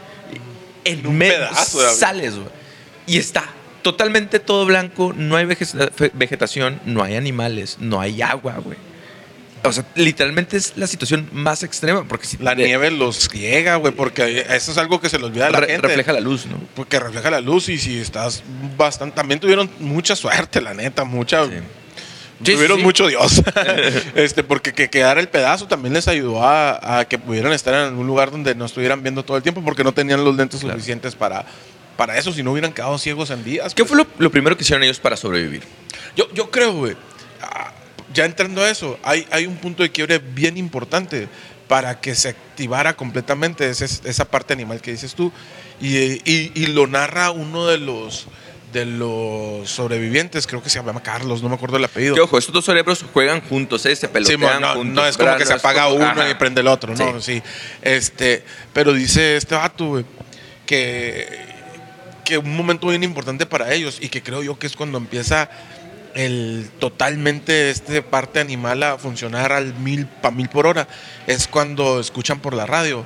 [0.84, 2.00] En un pedazo de avión.
[2.00, 2.50] Sales, güey.
[3.08, 3.44] Y está
[3.82, 8.78] totalmente todo blanco, no hay vegetación, no hay animales, no hay agua, güey.
[9.68, 13.94] O sea, literalmente es la situación más extrema, porque si La nieve los ciega, güey,
[13.94, 15.88] porque eso es algo que se le olvida a la re- gente.
[15.88, 16.58] refleja la luz, ¿no?
[16.76, 18.44] Porque refleja la luz y si estás
[18.78, 19.16] bastante...
[19.16, 21.46] También tuvieron mucha suerte, la neta, mucha...
[21.46, 21.52] Sí.
[22.44, 23.42] Sí, tuvieron sí, mucho Dios.
[24.16, 27.96] este, porque que quedara el pedazo también les ayudó a, a que pudieran estar en
[27.96, 30.76] un lugar donde no estuvieran viendo todo el tiempo porque no tenían los lentes Claro.
[30.76, 31.46] suficientes para,
[31.98, 33.74] para eso, si no hubieran quedado ciegos en días.
[33.74, 33.90] ¿Qué pues.
[33.90, 35.64] fue lo, lo primero que hicieron ellos para sobrevivir?
[36.16, 36.96] Yo, yo creo, güey,
[38.18, 41.30] ya entrando a eso, hay, hay un punto de quiebre bien importante
[41.68, 45.32] para que se activara completamente esa parte animal que dices tú.
[45.80, 45.96] Y,
[46.30, 48.26] y- y lo narra uno de los,
[48.74, 52.16] de los sobrevivientes, creo que se llama Carlos, no me acuerdo el apellido.
[52.16, 53.96] Que ojo, estos dos cerebros juegan juntos, ¿eh?
[53.96, 54.96] se Sí, pelotean no, juntos.
[54.96, 56.30] no es como que se apaga como- uno Ajá.
[56.30, 57.42] y prende el otro, no, sí.
[57.82, 60.06] Este, pero dice este vato, güey,
[60.66, 61.28] que,
[62.26, 65.50] que un momento bien importante para ellos y que creo yo que es cuando empieza
[66.18, 70.88] el totalmente este parte animal a funcionar al mil pa mil por hora
[71.28, 73.06] es cuando escuchan por la radio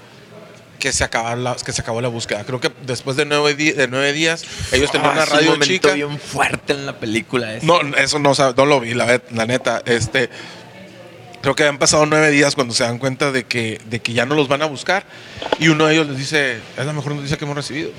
[0.79, 3.87] que se acaba la, que se acabó la búsqueda creo que después de nueve, de
[3.87, 7.59] nueve días ellos tenían Ah, una un radio momento chica bien fuerte en la película.
[7.61, 9.83] no, eso no, no lo vi, la, la neta.
[9.85, 10.29] Este,
[11.41, 14.25] creo que han pasado nueve días cuando se dan cuenta de que, de que ya
[14.25, 15.05] no los van a buscar.
[15.59, 17.91] Y uno de ellos les dice, es la mejor noticia que hemos recibido.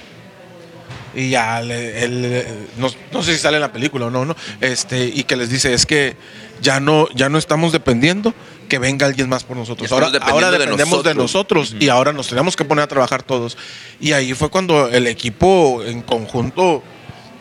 [1.15, 2.47] Y ya, le- él, eh,
[2.79, 4.35] no, no sé si sale en la película o no, no.
[4.61, 6.17] Este, y que les dice, es que
[6.61, 8.35] ya no, ya no estamos dependiendo
[8.69, 9.91] que venga alguien más por nosotros.
[9.93, 13.59] Ahora, ahora de dependemos de nosotros, y ahora nos tenemos que poner a trabajar todos.
[14.01, 16.83] Y ahí fue cuando el equipo en conjunto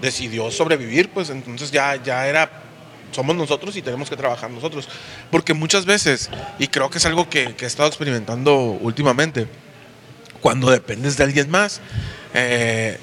[0.02, 2.52] decidió sobrevivir, pues entonces ya, ya era,
[3.12, 4.90] somos nosotros y tenemos que trabajar nosotros.
[5.30, 6.30] Porque muchas veces,
[6.60, 9.48] y creo que es algo que, que he estado experimentando últimamente,
[10.42, 11.80] cuando dependes de alguien más,
[12.34, 12.98] eh,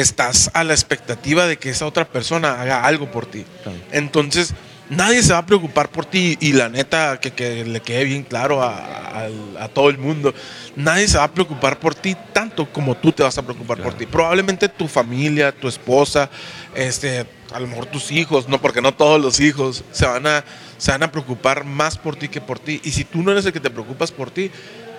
[0.00, 3.44] estás a la expectativa de que esa otra persona haga algo por ti.
[3.62, 3.78] Claro.
[3.92, 4.54] Entonces,
[4.90, 8.22] nadie se va a preocupar por ti y la neta, que, que le quede bien
[8.22, 9.28] claro a,
[9.74, 10.32] todo el mundo,
[10.76, 13.94] nadie se va a preocupar por ti tanto como tú te vas a preocupar por
[13.94, 14.06] ti.
[14.06, 16.30] Probablemente tu familia, tu esposa,
[16.74, 20.44] este, a lo mejor tus hijos, no porque no todos los hijos se van a
[20.78, 23.44] se van a preocupar más por ti que por ti y si tú no eres
[23.44, 24.50] el que te preocupas por ti,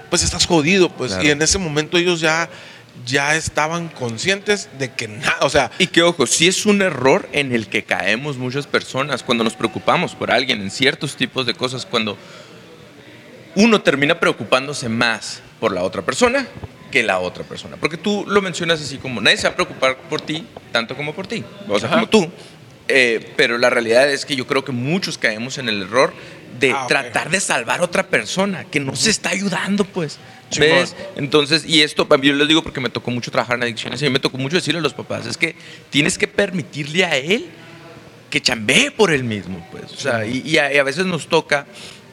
[0.10, 1.26] pues estás jodido, pues Claro.
[1.26, 2.50] y en ese momento ellos ya
[3.06, 7.28] ya estaban conscientes de que nada, o sea, Y que ojo, sí es un error
[7.32, 11.54] en el que caemos muchas personas cuando nos preocupamos por alguien en ciertos tipos de
[11.54, 12.18] cosas, cuando
[13.56, 16.48] uno termina preocupándose más por la otra persona
[16.92, 17.78] que la otra persona.
[17.78, 21.14] Porque tú lo mencionas así como, nadie se va a preocupar por ti tanto como
[21.14, 21.96] por ti, o sea, Ajá.
[21.98, 22.30] como tú.
[22.88, 26.12] Eh, pero la realidad es que yo creo que muchos caemos en el error
[26.60, 30.18] de Ah, tratar de salvar a otra persona que no se está ayudando, pues.
[30.58, 30.96] ¿Ves?
[31.16, 34.20] Entonces, y esto yo les digo porque me tocó mucho trabajar en adicciones y me
[34.20, 35.56] tocó mucho decirle a los papás, es que
[35.90, 37.46] tienes que permitirle a él
[38.30, 39.92] que chambee por él mismo, pues.
[39.92, 41.66] O sea, y a veces nos toca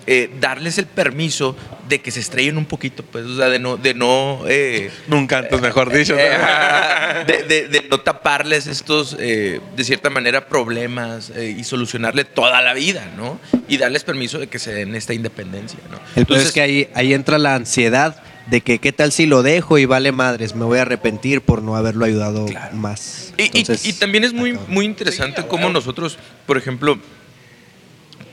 [0.06, 1.56] eh, darles el permiso
[1.88, 5.38] de que se estrellen un poquito, pues, o sea, de no, de no eh, nunca
[5.38, 6.14] antes mejor dicho.
[6.14, 6.18] ¿no?
[7.26, 12.60] de, de- de no taparles estos, eh, de cierta manera, problemas eh, y solucionarle toda
[12.62, 13.38] la vida, ¿no?
[13.68, 15.98] Y darles permiso de que se den esta independencia, ¿no?
[16.16, 19.42] El peor es que ahí, ahí entra la ansiedad de que qué tal si lo
[19.42, 22.76] dejo y vale madres, me voy a arrepentir por no haberlo ayudado Claro.
[22.76, 23.32] más.
[23.36, 26.16] Y, y- Entonces, y también es muy, muy interesante cómo nosotros,
[26.46, 26.96] por ejemplo,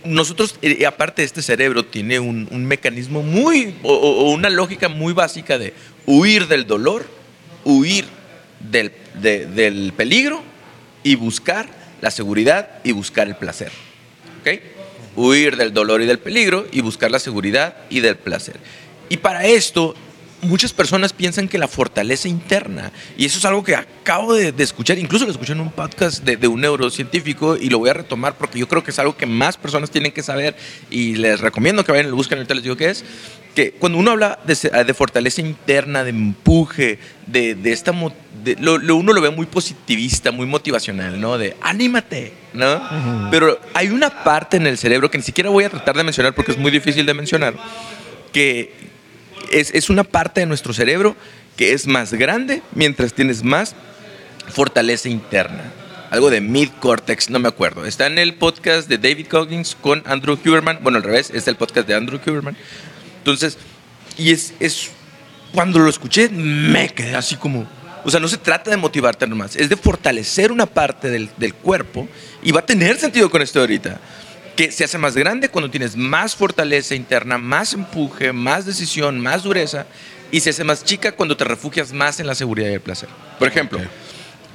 [0.05, 5.13] nosotros, eh, aparte de este cerebro, tiene un, un mecanismo muy, o, una lógica muy
[5.13, 5.73] básica de
[6.05, 7.05] huir del dolor,
[7.63, 8.05] huir
[8.59, 10.41] del, de- del peligro
[11.03, 11.67] y buscar
[12.01, 13.71] la seguridad y buscar el placer.
[14.41, 14.61] ¿Ok?
[15.15, 18.57] Huir del dolor y del peligro y buscar la seguridad y del placer.
[19.09, 19.95] Y para esto,
[20.43, 24.63] muchas personas piensan que la fortaleza interna, y eso es algo que acabo de, de
[24.63, 27.93] escuchar, incluso lo escuché en un podcast de, de un neurocientífico y lo voy a
[27.93, 30.55] retomar porque yo creo que es algo que más personas tienen que saber
[30.89, 33.03] y les recomiendo que vayan y lo busquen, ahorita les digo qué es,
[33.55, 37.91] que cuando uno habla de, de fortaleza interna, de empuje, de, de esta...
[38.59, 41.37] lo, lo- uno lo ve muy positivista, muy motivacional, ¿no?
[41.37, 42.81] De anímate, ¿no?
[43.29, 46.33] Pero hay una parte en el cerebro que ni siquiera voy a tratar de mencionar
[46.33, 47.53] porque es muy difícil de mencionar,
[48.31, 48.73] que
[49.51, 51.15] es, es una parte de nuestro cerebro
[51.55, 53.75] que es más grande mientras tienes más
[54.49, 55.71] fortaleza interna.
[56.09, 57.85] Algo de mid-cortex, no me acuerdo.
[57.85, 60.79] Está en el podcast de David Coggins con Andrew Huberman.
[60.83, 62.55] Bueno, al revés, es el podcast de Andrew Huberman.
[63.17, 63.57] Entonces,
[64.17, 64.91] y es, es
[65.53, 67.67] cuando lo escuché, me quedé así como.
[68.05, 71.53] O sea, no se trata de motivarte nomás, es de fortalecer una parte del, del
[71.53, 72.07] cuerpo
[72.41, 73.99] y va a tener sentido con esto ahorita.
[74.55, 79.43] Que se hace más grande cuando tienes más fortaleza interna, más empuje, más decisión, más
[79.43, 79.87] dureza
[80.31, 83.09] y se hace más chica cuando te refugias más en la seguridad y el placer.
[83.39, 83.79] Por ejemplo,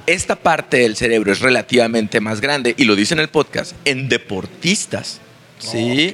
[0.05, 4.09] esta parte del cerebro es relativamente más grande, y lo dice en el podcast, en
[4.09, 5.19] deportistas,
[5.59, 6.13] ¿sí?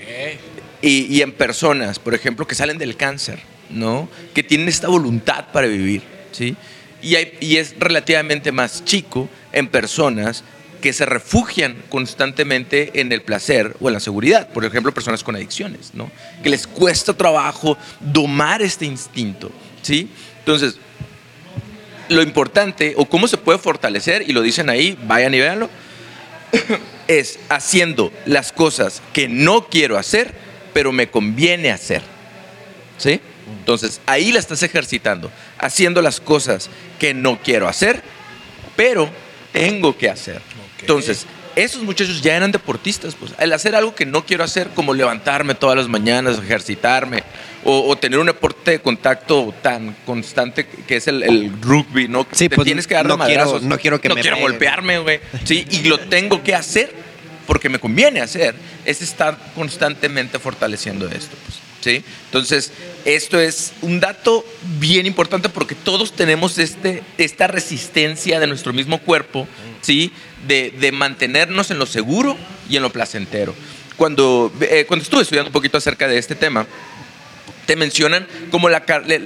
[0.81, 4.09] Y, y en personas, por ejemplo, que salen del cáncer, ¿no?
[4.33, 6.55] Que tienen esta voluntad para vivir, ¿sí?
[7.01, 10.43] Y, hay- y es relativamente más chico en personas
[10.85, 14.49] que se refugian constantemente en el placer o en la seguridad.
[14.49, 16.11] Por ejemplo, personas con adicciones, ¿no?
[16.43, 20.07] Que les cuesta trabajo domar este instinto, ¿sí?
[20.37, 20.77] Entonces,
[22.07, 25.71] lo importante o cómo se puede fortalecer, y lo dicen ahí, vayan y véanlo,
[27.07, 30.35] es haciendo las cosas que no quiero hacer,
[30.71, 32.03] pero me conviene hacer.
[32.99, 33.19] ¿Sí?
[33.57, 36.69] Entonces, ahí la estás ejercitando, haciendo las cosas
[36.99, 38.03] que no quiero hacer,
[38.75, 39.09] pero
[39.51, 40.43] tengo que hacer.
[40.85, 43.31] Entonces, esos muchachos ya eran deportistas, pues.
[43.39, 47.23] El hacer algo que no quiero hacer, como levantarme todas las mañanas, ejercitarme,
[47.63, 52.27] o, o tener un deporte de contacto tan constante que es el, el rugby, ¿no?
[52.31, 54.51] Sí, Te pues, tienes que dar no quiero- no quiero que no me quiero peguen.
[54.51, 55.19] golpearme, güey.
[55.45, 56.93] Sí, y lo tengo que hacer
[57.47, 58.53] porque me conviene hacer.
[58.85, 61.59] Es estar constantemente fortaleciendo esto, pues.
[61.81, 62.03] ¿Sí?
[62.25, 62.71] Entonces,
[63.05, 64.43] esto es un dato
[64.79, 69.47] bien importante porque todos tenemos este, esta resistencia de nuestro mismo cuerpo,
[69.81, 70.11] ¿sí?
[70.47, 72.37] De, de mantenernos en lo seguro
[72.69, 73.55] y en lo placentero.
[73.97, 76.65] Cuando, eh, cuando estuve estudiando un poquito acerca de este tema,
[77.65, 78.83] te mencionan como la,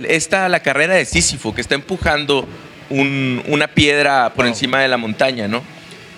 [0.08, 2.48] esta, la carrera de Sísifo, que está empujando
[2.90, 5.62] un- una piedra por encima de la montaña, ¿no?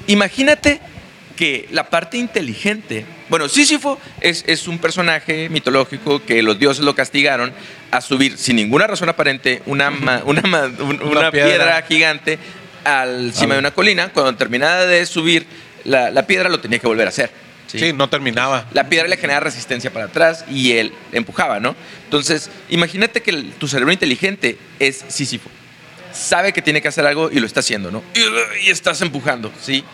[0.08, 0.80] Imagínate
[1.36, 6.94] que la parte inteligente, bueno, Sísifo es, es un personaje mitológico que los dioses lo
[6.94, 7.54] castigaron
[7.90, 11.32] a subir sin ninguna razón aparente una, una, una piedra.
[11.32, 11.82] piedra.
[11.88, 12.38] gigante
[12.84, 14.10] al cima de una colina.
[14.10, 15.46] Cuando terminaba de subir
[15.84, 17.32] la, la piedra, lo tenía que volver a hacer.
[17.68, 18.68] Sí, no terminaba.
[18.74, 21.74] La piedra le genera resistencia para atrás y él empujaba, ¿no?
[22.04, 25.50] Entonces, imagínate que el- tu cerebro inteligente es Sísifo.
[26.14, 28.04] Sabe que tiene que hacer algo y lo está haciendo, ¿no?
[28.14, 29.86] Y, y estás empujando, ¿sí?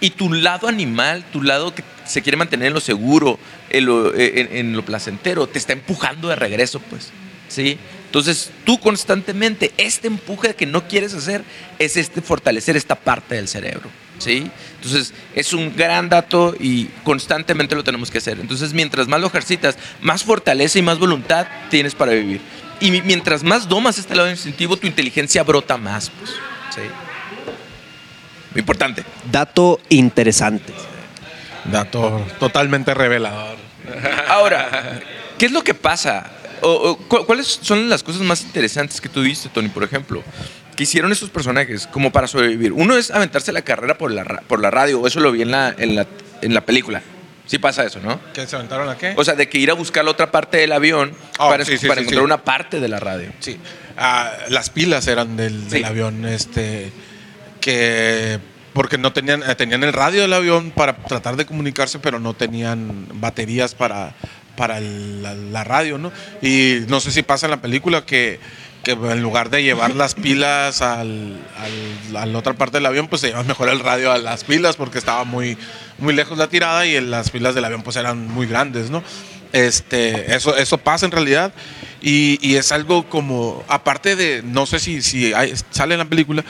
[0.00, 4.14] Y tu lado animal, tu lado que se quiere mantener en lo seguro, en lo,
[4.14, 7.10] en- en lo placentero, te está empujando de regreso, pues,
[7.48, 7.78] ¿sí?
[8.16, 11.44] Entonces, tú constantemente, este empuje que no quieres hacer
[11.78, 14.50] es este fortalecer esta parte del cerebro, ¿sí?
[14.76, 18.40] Entonces, es un gran dato y constantemente lo tenemos que hacer.
[18.40, 22.40] Entonces, mientras más lo ejercitas, más fortaleza y más voluntad tienes para vivir.
[22.80, 26.30] Y mi- mientras más domas este lado instintivo, tu inteligencia brota más, pues,
[26.74, 26.80] ¿sí?
[28.52, 29.04] Muy importante.
[29.30, 30.72] Dato interesante.
[31.70, 33.58] Dato totalmente revelador.
[34.28, 35.00] Ahora,
[35.36, 36.30] ¿qué es lo que pasa?
[36.62, 40.22] O- o, cu- ¿Cuáles son las cosas más interesantes que tú viste, Tony, por ejemplo?
[40.76, 42.72] Que hicieron esos personajes como para sobrevivir.
[42.72, 45.50] Uno es aventarse la carrera por la, ra- por la radio, eso lo vi en
[45.50, 46.06] la, en la,
[46.42, 47.02] en la película.
[47.46, 48.20] Sí pasa eso, ¿no?
[48.34, 49.14] ¿Qué se aventaron a qué?
[49.16, 51.78] O sea, de que ir a buscar la otra parte del avión Oh, para, sí,
[51.78, 52.24] sí, para sí, encontrar sí.
[52.24, 53.30] una parte de la radio.
[53.38, 53.56] Sí.
[53.96, 56.90] Ah, las pilas eran del, avión, este,
[57.60, 58.38] que
[58.72, 62.34] porque no tenían, eh, tenían el radio del avión para tratar de comunicarse, pero no
[62.34, 64.12] tenían baterías para,
[64.56, 66.12] para la, radio, ¿no?
[66.42, 68.40] Y no sé si pasa en la película que,
[68.82, 73.08] que en lugar de llevar las pilas al, al- a la otra parte del avión,
[73.08, 75.56] pues se llevan mejor el radio a las pilas porque estaba muy,
[75.98, 79.02] muy lejos la tirada y en las pilas del avión pues eran muy grandes, ¿no?
[79.52, 81.52] Este, eso, eso pasa en realidad
[82.02, 85.32] y, y es algo como, aparte de, no sé si, si
[85.70, 86.44] sale en la película,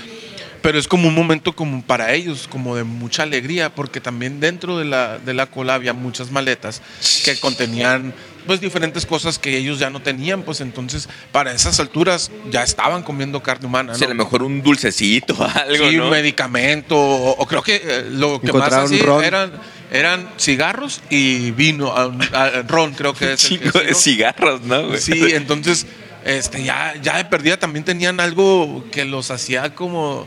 [0.66, 4.78] pero es como un momento como para ellos, como de mucha alegría, porque también dentro
[4.78, 6.82] de la, de la cola había muchas maletas
[7.24, 8.12] que contenían
[8.48, 13.04] pues diferentes cosas que ellos ya no tenían, pues entonces para esas alturas ya estaban
[13.04, 13.92] comiendo carne humana.
[13.92, 14.16] O sea, a ¿no?
[14.16, 16.06] lo mejor un dulcecito, algo, Sí, ¿no?
[16.06, 19.22] un medicamento, o, o creo que eh, lo que más así ron.
[19.22, 19.52] eran,
[19.92, 24.14] eran cigarros y vino, ah, ah, ron creo que es el que Chingo de sí,
[24.14, 24.82] cigarros, ¿no?
[24.82, 24.88] ¿no?
[24.88, 25.00] güey?
[25.00, 25.86] Sí, entonces
[26.24, 30.26] este, ya, ya de perdida también tenían algo que los hacía como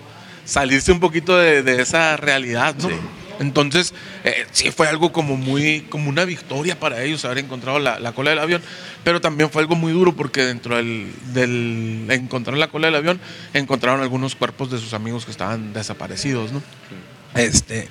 [0.50, 2.90] salirse un poquito de, de esa realidad, ¿no?
[2.90, 2.96] Sí.
[3.40, 3.94] Entonces,
[4.26, 8.12] eh, sí fue algo como muy, como una victoria para ellos haber encontrado la, la
[8.12, 8.62] cola del avión,
[9.06, 13.22] pero también fue algo muy duro porque dentro del, del encontrar la cola del avión
[13.54, 16.62] encontraron algunos cuerpos de sus amigos que estaban desaparecidos, ¿no?
[17.36, 17.88] Este,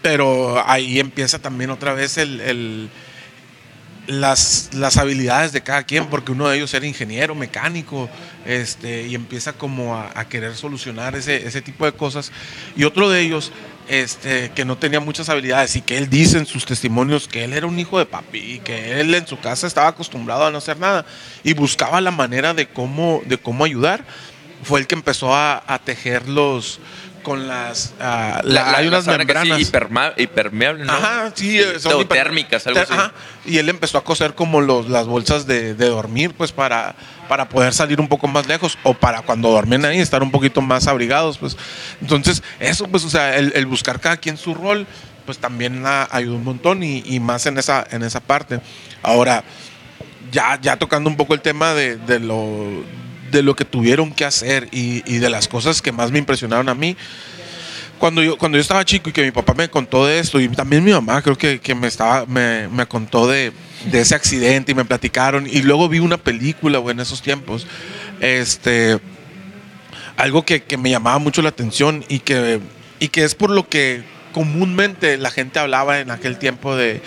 [0.00, 2.88] pero ahí empieza también otra vez el, el-
[4.08, 8.08] las, las habilidades de cada quien, porque uno de ellos era ingeniero, mecánico,
[8.46, 12.32] este, y empieza como a, querer solucionar ese, ese tipo de cosas.
[12.74, 13.52] Y otro de ellos,
[13.86, 17.52] este, que no tenía muchas habilidades y que él dice en sus testimonios que él
[17.52, 20.58] era un hijo de papi y que él en su casa estaba acostumbrado a no
[20.58, 21.04] hacer nada
[21.44, 24.04] y buscaba la manera de cómo, de cómo ayudar,
[24.62, 26.80] fue el que empezó a tejer los
[27.28, 30.92] con las ah, La- la- la- hay unas membranas hiperma- hipermeables, ¿no?
[30.94, 32.92] Ajá, sí, son térmicas, algo así.
[32.94, 33.12] Ajá,
[33.44, 36.94] Y él empezó a coser como los, las bolsas de, de dormir, pues para,
[37.28, 40.62] para poder salir un poco más lejos o para cuando dormían ahí estar un poquito
[40.62, 41.56] más abrigados, pues.
[42.00, 44.86] Entonces, eso, pues, o sea, el, el buscar cada quien su rol,
[45.26, 48.60] pues también ah, ayudó un montón y, y más en esa, en esa parte.
[49.02, 49.44] Ahora,
[50.32, 52.82] ya, ya tocando un poco el tema de, de lo,
[53.30, 56.74] de lo que tuvieron que hacer y, de las cosas que más me impresionaron a
[56.74, 56.96] mí,
[57.98, 60.48] cuando yo, cuando yo estaba chico y que mi papá me contó de esto, y
[60.48, 63.52] también mi mamá creo que, que me, estaba, me, me contó de,
[63.90, 67.66] de ese accidente y me platicaron, y luego vi una película güey, en esos tiempos,
[68.20, 68.98] este,
[70.16, 72.60] algo que, que me llamaba mucho la atención y que,
[73.00, 77.02] y que es por lo que comúnmente la gente hablaba en aquel tiempo de,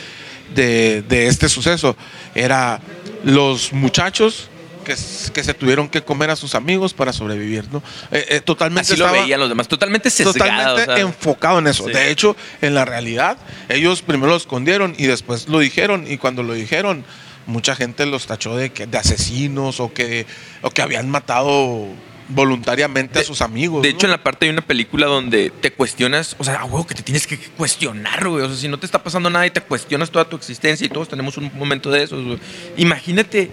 [0.53, 1.95] de este suceso,
[2.36, 2.81] era
[3.23, 4.50] los muchachos
[4.83, 7.83] que, se tuvieron que comer a sus amigos para sobrevivir, ¿no?
[8.11, 10.75] Eh, eh, totalmente Así lo estaba- veían los demás, totalmente sesgado.
[10.75, 11.85] totalmente enfocado en eso.
[11.85, 11.93] Sí.
[11.93, 13.37] De hecho, en la realidad,
[13.69, 16.05] ellos primero lo escondieron y después lo dijeron.
[16.09, 17.03] Y cuando lo dijeron,
[17.45, 20.25] mucha gente los tachó de, que, de asesinos o que,
[20.61, 21.87] o que habían matado
[22.33, 23.81] voluntariamente a sus amigos.
[23.81, 23.95] De ¿no?
[23.95, 26.95] hecho, en la parte hay una película donde te cuestionas, o sea, a huevo que
[26.95, 28.43] te tienes que cuestionar, güey.
[28.43, 30.89] O sea, si no te está pasando nada y te cuestionas toda tu existencia y
[30.89, 32.39] todos tenemos un momento de güey.
[32.77, 33.51] Imagínate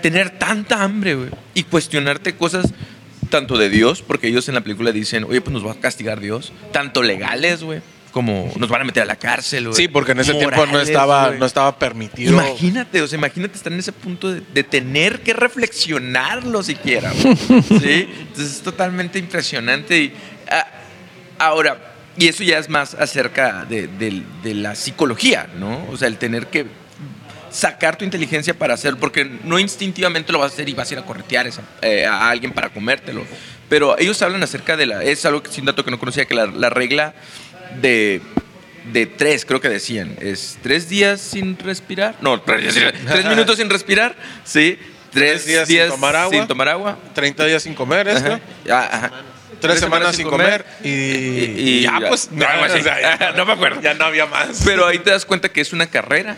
[0.00, 2.72] tener tanta hambre, güey, y cuestionarte cosas
[3.30, 6.20] tanto de Dios, porque ellos en la película dicen, oye, pues nos va a castigar
[6.20, 9.76] Dios, tanto legales, güey, como nos van a meter a la cárcel, güey.
[9.76, 11.38] Sí, porque en ese tiempo no estaba, güey.
[11.38, 12.32] no estaba permitido.
[12.32, 17.12] Imagínate, o sea, imagínate estar en ese punto de, de tener que reflexionarlo siquiera.
[17.12, 17.36] güey.
[17.62, 18.08] ¿Sí?
[18.20, 19.96] Entonces es totalmente impresionante.
[19.98, 20.12] Y,
[20.50, 20.66] ah,
[21.38, 25.86] ahora, y eso ya es más acerca de, de- de la psicología, ¿no?
[25.90, 26.66] O sea, el tener que
[27.50, 30.94] sacar tu inteligencia para hacer, porque no instintivamente lo vas a hacer y vas a
[30.94, 33.24] ir a corretear esa- eh, a alguien para comértelo.
[33.68, 36.34] Pero ellos hablan acerca de la, es algo que sin dato que no conocía, que
[36.34, 37.14] la, la regla
[37.80, 38.20] de,
[38.92, 42.74] de tres, creo que decían, es tres días sin respirar, no, tres,
[43.08, 44.78] tres minutos sin respirar, sí,
[45.12, 48.40] tres, días, sin, tomar agua, sin tomar agua, 30 días sin comer, ¿es, Ajá.
[48.70, 49.12] Ah, ajá.
[49.60, 52.30] Tres, semanas, sin comer, y, y- y ya, pues.
[52.32, 52.78] no, algo así.
[52.80, 53.80] o sea, ya- No me acuerdo.
[53.82, 54.62] Ya no había más.
[54.64, 56.36] Pero ahí te das cuenta que es una carrera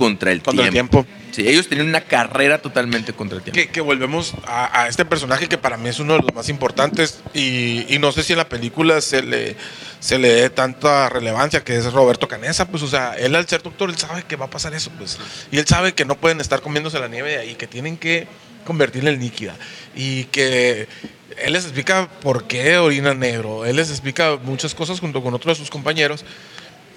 [0.00, 1.04] contra el Contra el tiempo.
[1.04, 1.20] tiempo.
[1.30, 3.60] Sí, ellos tenían una carrera totalmente contra el tiempo.
[3.60, 6.48] Que, que volvemos a, a este personaje que para mí es uno de los más
[6.48, 9.56] importantes y, y no sé si en la película se le,
[10.00, 13.62] se le dé tanta relevancia que es Roberto Canesa, pues o sea, él al ser
[13.62, 15.18] doctor, él sabe que va a pasar eso, pues,
[15.52, 18.26] y él sabe que no pueden estar comiéndose la nieve de ahí, que tienen que
[18.64, 19.54] convertirla en líquida
[19.94, 20.88] y que
[21.36, 25.58] él les explica por qué orina negro, él les explica muchas cosas junto con otros
[25.58, 26.24] de sus compañeros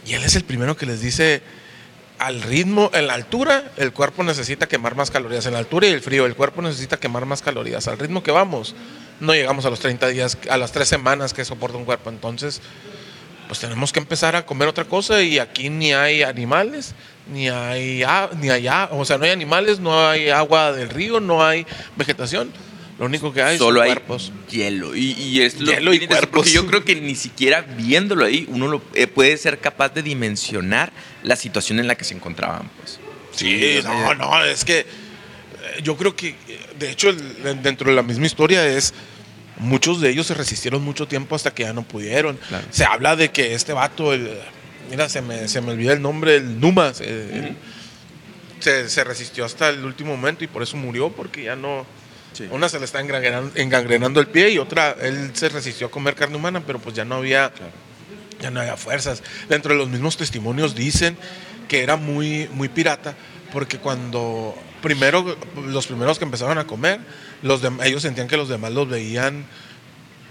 [0.07, 1.41] y él es el primero que les dice
[2.19, 5.45] al ritmo, en la altura, el cuerpo necesita quemar más calorías.
[5.45, 7.87] En la altura y el frío, el cuerpo necesita quemar más calorías.
[7.87, 8.75] Al ritmo que vamos,
[9.19, 12.09] no llegamos a los 30 días, a las 3 semanas que soporta un cuerpo.
[12.09, 12.61] Entonces,
[13.47, 16.95] pues tenemos que empezar a comer otra cosa y aquí ni hay animales,
[17.31, 18.03] ni hay,
[18.39, 21.65] ni hay o sea, no hay animales, no hay agua del río, no hay
[21.95, 22.51] vegetación.
[22.99, 24.31] Lo único que hay Solo son hay cuerpos.
[24.49, 24.95] hielo.
[24.95, 26.51] Y, y es lo Hielo y interesante, porque cuerpos.
[26.53, 30.93] yo creo que ni siquiera viéndolo ahí uno lo, eh, puede ser capaz de dimensionar
[31.23, 32.69] la situación en la que se encontraban.
[32.77, 32.99] Pues.
[33.35, 34.85] Sí, no, no, es que eh,
[35.81, 38.93] yo creo que, eh, de hecho, dentro de la misma historia es,
[39.57, 42.37] muchos de ellos se resistieron mucho tiempo hasta que ya no pudieron.
[42.37, 42.65] Claro.
[42.69, 44.37] Se habla de que este vato, el,
[44.89, 47.55] mira, se me, se me olvida el nombre, el Numas, eh,
[48.59, 51.85] se, se resistió hasta el último momento y por eso murió, porque ya no,
[52.33, 52.47] Sí.
[52.49, 56.15] Una se le está engangrenando, engangrenando el pie y otra, él se resistió a comer
[56.15, 57.51] carne humana, pero pues ya no había,
[58.43, 59.23] ya no había fuerzas.
[59.49, 61.17] Dentro de los mismos testimonios dicen
[61.67, 63.15] que era muy, muy pirata,
[63.51, 66.99] porque cuando primero, los primeros que empezaron a comer,
[67.41, 69.45] los ellos sentían que los demás los veían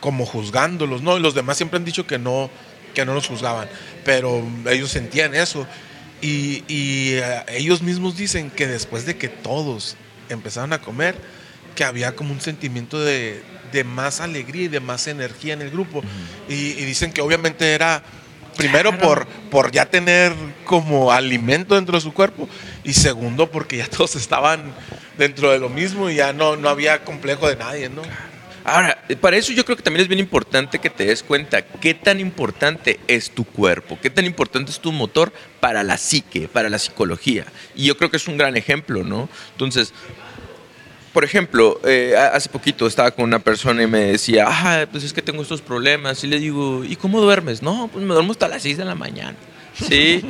[0.00, 1.16] como juzgándolos, ¿no?
[1.16, 2.50] Y los demás siempre han dicho que no,
[2.94, 3.68] que no los juzgaban,
[4.04, 5.66] pero ellos sentían eso.
[6.20, 9.96] Y, y, eh, ellos mismos dicen que después de que todos
[10.28, 11.16] empezaron a comer,
[11.74, 13.42] que había como un sentimiento de,
[13.72, 16.02] de más alegría y de más energía en el grupo.
[16.48, 18.02] y, y dicen que obviamente era
[18.56, 20.32] primero por, por ya tener
[20.64, 22.48] como alimento dentro de su cuerpo
[22.84, 24.74] y segundo porque ya todos estaban
[25.18, 28.02] dentro de lo mismo y ya no, no había complejo de nadie, ¿no?
[28.64, 31.62] Ahora, eh, para eso yo creo que también es bien importante que te des cuenta
[31.62, 36.46] qué tan importante es tu cuerpo, qué tan importante es tu motor para la psique,
[36.46, 37.44] para la psicología.
[37.74, 39.28] Y yo creo que es un gran ejemplo, ¿no?
[39.50, 39.92] Entonces,
[41.12, 45.12] por ejemplo, eh, hace poquito estaba con una persona y me decía, ah, pues es
[45.12, 46.24] que tengo estos problemas.
[46.24, 47.62] Y le digo, ¿y cómo duermes?
[47.62, 49.36] No, pues me duermo hasta las 6 de la mañana.
[49.74, 50.22] ¿Sí?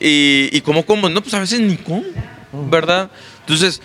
[0.00, 1.08] y, ¿Y cómo como?
[1.08, 2.04] No, pues a veces ni como,
[2.52, 3.10] ¿verdad?
[3.40, 3.80] Entonces,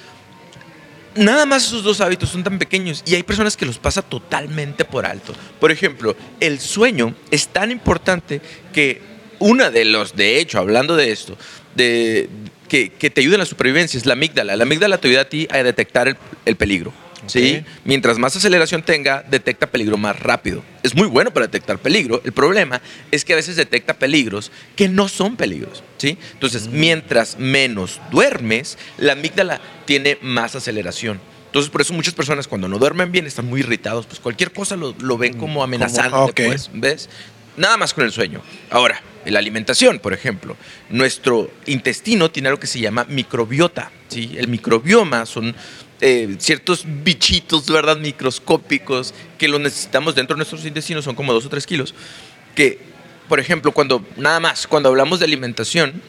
[1.16, 4.86] Nada más esos dos hábitos son tan pequeños y hay personas que los pasa totalmente
[4.86, 5.34] por alto.
[5.60, 8.41] Por ejemplo, el sueño es tan importante
[8.72, 9.02] que
[9.39, 11.36] una de los, de hecho, hablando de esto,
[11.76, 12.30] de,
[12.70, 14.56] que, que te ayuda en la supervivencia es la amígdala.
[14.56, 16.94] La amígdala te ayuda a ti a detectar el, el peligro.
[17.28, 17.58] ¿sí?
[17.62, 17.68] Ok.
[17.86, 20.64] Mientras más aceleración tenga, detecta peligro más rápido.
[20.84, 22.22] Es muy bueno para detectar peligro.
[22.24, 25.84] El problema es que a veces detecta peligros que no son peligros.
[25.98, 26.18] ¿sí?
[26.34, 31.20] Entonces, mientras menos duermes, la amígdala tiene más aceleración.
[31.48, 34.06] Entonces, por eso muchas personas cuando no duermen bien están muy irritados.
[34.06, 36.16] Pues cualquier cosa lo, lo ven como amenazante.
[36.16, 36.42] ok.
[36.46, 37.10] pues, ¿Ves?
[37.60, 38.41] Nada más con el sueño.
[38.70, 40.55] Ahora, en la alimentación, por ejemplo,
[40.89, 43.91] nuestro intestino tiene algo que se llama microbiota.
[44.07, 44.34] ¿sí?
[44.38, 45.53] El microbioma son
[45.99, 47.97] eh, ciertos bichitos, ¿verdad?
[47.97, 51.93] Microscópicos que los necesitamos dentro de nuestros intestinos, son como dos o tres kilos.
[52.55, 52.80] Que,
[53.28, 56.01] por ejemplo, cuando, nada más, cuando hablamos de alimentación,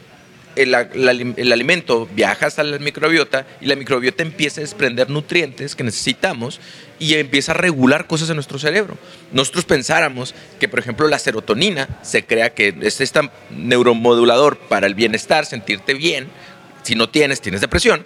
[0.57, 6.61] el, alimento viaja hasta la microbiota y la microbiota empieza a desprender nutrientes que necesitamos
[6.99, 8.99] y empieza a regular cosas en nuestro cerebro.
[9.33, 13.21] Nosotros pensáramos que, por ejemplo, la serotonina se crea que es este
[13.51, 16.29] neuromodulador para el bienestar, sentirte bien.
[16.83, 18.05] Si no tienes, tienes depresión.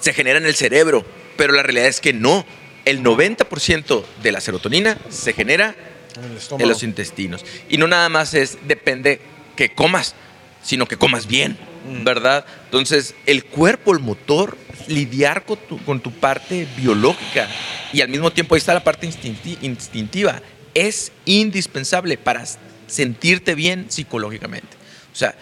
[0.00, 1.04] Se genera en el cerebro,
[1.36, 2.44] pero la realidad es que no.
[2.84, 5.74] El 90% de la serotonina se genera
[6.16, 7.44] En el en los intestinos.
[7.68, 9.20] Y no nada más es, depende
[9.56, 10.14] que comas,
[10.62, 11.56] sino que comas bien,
[12.04, 12.44] ¿verdad?
[12.64, 14.56] Entonces, el cuerpo, el motor,
[14.86, 17.48] lidiar con tu, con tu parte biológica
[17.92, 20.40] y al mismo tiempo ahí está la parte instinti- instintiva,
[20.74, 22.44] es indispensable para
[22.86, 24.76] sentirte bien psicológicamente.
[25.12, 25.34] O sea,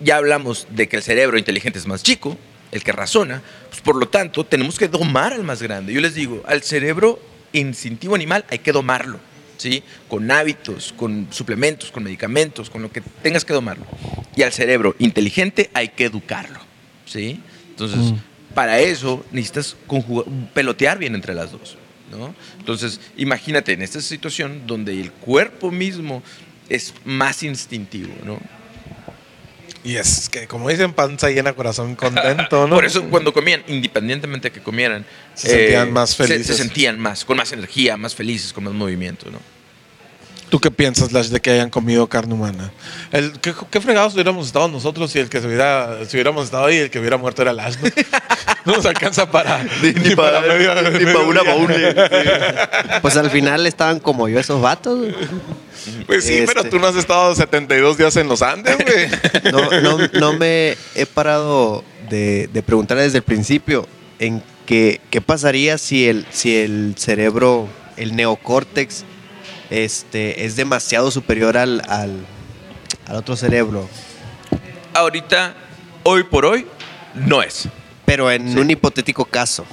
[0.00, 2.36] ya hablamos de que el cerebro inteligente es más chico,
[2.72, 5.92] el que razona, pues por lo tanto tenemos que domar al más grande.
[5.92, 7.20] Yo les digo, al cerebro
[7.52, 9.20] instintivo animal hay que domarlo,
[9.56, 9.82] ¿sí?
[10.08, 13.86] Con hábitos, con suplementos, con medicamentos, con lo que tengas que domarlo.
[14.36, 16.58] Y al cerebro inteligente hay que educarlo,
[17.06, 17.40] ¿sí?
[17.70, 18.14] Entonces,
[18.54, 21.76] para eso necesitas conjugar- pelotear bien entre las dos,
[22.10, 22.34] ¿no?
[22.58, 26.22] Entonces, imagínate en esta situación donde el cuerpo mismo
[26.68, 28.38] es más instintivo, ¿no?
[29.84, 32.74] Y es que, como dicen, panza llena, corazón contento, ¿no?
[32.74, 36.56] Por eso cuando comían, independientemente de que comieran, eh, Se sentían más se- Se, felices.
[36.56, 39.38] sentían más, con más energía, más felices, con más movimiento, ¿no?
[40.48, 42.70] ¿Tú qué piensas, Lash, de que hayan comido carne humana?
[43.10, 46.66] El, ¿qué, qué fregados hubiéramos estado nosotros si el que se hubiera, si hubiéramos estado
[46.66, 47.74] ahí, el que hubiera muerto era Lash?
[47.82, 47.90] No,
[48.64, 53.00] No nos alcanza para ni, para, medio- medio día.
[53.02, 55.08] Pues al final estaban como yo esos vatos.
[56.06, 56.70] Pues sí, pero Este.
[56.70, 59.52] tú no has estado 72 días en los Andes, güey.
[59.52, 63.86] No, no, no me he parado de, de preguntar desde el principio
[64.18, 69.04] en qué, qué pasaría si el, si el cerebro, el neocórtex,
[69.70, 72.24] este, es demasiado superior al, al,
[73.06, 73.88] al otro cerebro.
[74.94, 75.54] Ahorita,
[76.04, 76.66] hoy por hoy,
[77.14, 77.68] no es.
[78.04, 79.64] Pero en un hipotético caso.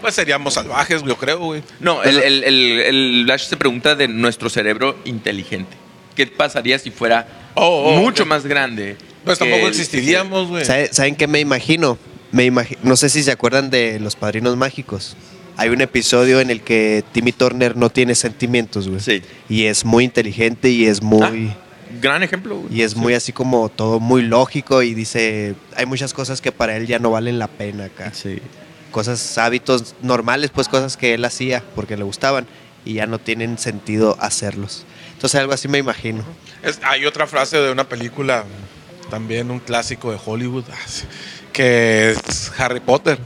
[0.00, 1.62] Pues seríamos salvajes, yo creo, güey.
[1.80, 5.76] No, el, el, el, el Lash se pregunta de nuestro cerebro inteligente.
[6.16, 8.96] ¿Qué pasaría si fuera Oh, oh, mucho más grande?
[9.24, 10.64] Pues tampoco el- existiríamos, güey.
[10.64, 11.98] ¿Sabe- ¿Saben qué me imagino?
[12.32, 15.16] Me imagi- no sé si se acuerdan de Los Padrinos Mágicos.
[15.56, 19.00] Hay un episodio en el que Timmy Turner no tiene sentimientos, güey.
[19.00, 19.22] Sí.
[19.48, 21.48] Y es muy inteligente y es muy...
[21.48, 21.56] Ah,
[22.00, 22.56] gran ejemplo.
[22.60, 22.74] güey.
[22.78, 26.76] Y es muy así como todo muy lógico y dice, hay muchas cosas que para
[26.76, 28.12] él ya no valen la pena acá.
[28.14, 28.38] Sí.
[28.90, 32.46] Cosas, hábitos normales, pues cosas que él hacía porque le gustaban
[32.84, 34.84] y ya no tienen sentido hacerlos.
[35.12, 36.24] Entonces algo así me imagino.
[36.62, 38.44] Es- hay otra frase de una película,
[39.10, 40.64] también un clásico de Hollywood,
[41.52, 43.18] que es Harry Potter.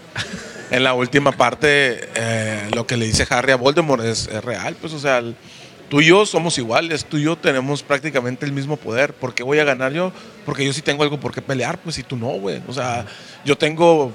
[0.71, 4.75] en la última parte, eh, lo que le dice Harry a Voldemort es, es real,
[4.81, 5.37] pues, o sea, el-
[5.89, 9.13] tú y yo somos iguales, tú y yo tenemos prácticamente el mismo poder.
[9.13, 10.11] ¿Por qué voy a ganar yo?
[10.45, 12.61] Porque yo sí tengo algo por qué pelear, pues, y tú no, güey.
[12.67, 13.05] O sea,
[13.45, 14.11] yo tengo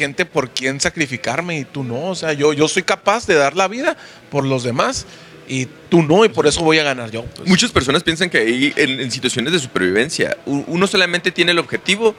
[0.00, 2.06] gente por quien sacrificarme y tú no.
[2.08, 3.96] O sea, yo, yo soy capaz de dar la vida
[4.30, 5.04] por los demás
[5.46, 7.24] y tú no, y por eso voy a ganar yo.
[7.24, 7.46] pues.
[7.48, 12.14] Muchas personas piensan que ahí, en, en situaciones de supervivencia, uno solamente tiene el objetivo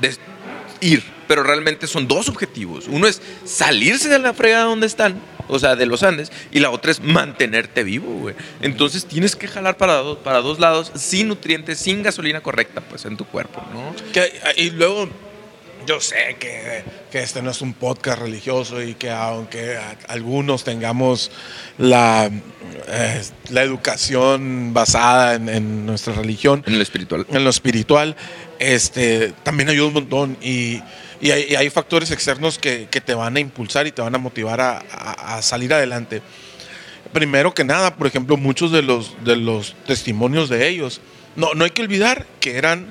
[0.00, 0.14] de
[0.80, 2.86] ir, pero realmente son dos objetivos.
[2.88, 5.18] Uno es salirse de la fregada donde están,
[5.48, 8.34] o sea, de los Andes, y la otra es mantenerte vivo, güey.
[8.60, 13.04] Entonces tienes que jalar para, do- para dos lados, sin nutrientes, sin gasolina correcta, pues,
[13.06, 13.94] en tu cuerpo, ¿no?
[14.12, 15.08] Que- y luego,
[15.86, 19.78] yo sé que, que este no es un podcast religioso y que aunque
[20.08, 21.30] algunos tengamos
[21.78, 22.30] la,
[22.88, 27.26] eh, la educación basada en, en nuestra religión, En lo espiritual.
[27.30, 28.16] en lo espiritual,
[28.58, 30.80] este, también ayuda un montón y,
[31.20, 34.14] y hay, y hay factores externos que, que te van a impulsar y te van
[34.14, 36.22] a motivar a, a- a salir adelante.
[37.12, 41.00] Primero que nada, por ejemplo, muchos de los, de los testimonios de ellos,
[41.36, 42.86] no, no hay que olvidar que eran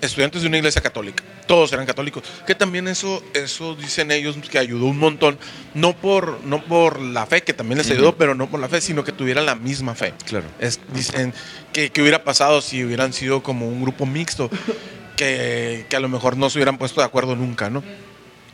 [0.00, 4.58] estudiantes de una iglesia católica, todos eran católicos, que también eso, eso dicen ellos que
[4.58, 5.38] ayudó un montón,
[5.74, 8.18] no por, no por la fe, que también les ayudó, Ujú.
[8.18, 10.14] pero no por la fe, sino que tuvieran la misma fe.
[10.26, 10.46] Claro.
[10.58, 11.34] Es, dicen
[11.72, 14.50] que, que hubiera pasado si hubieran sido como un grupo mixto,
[15.16, 17.82] que, que a lo mejor no se hubieran puesto de acuerdo nunca, ¿no?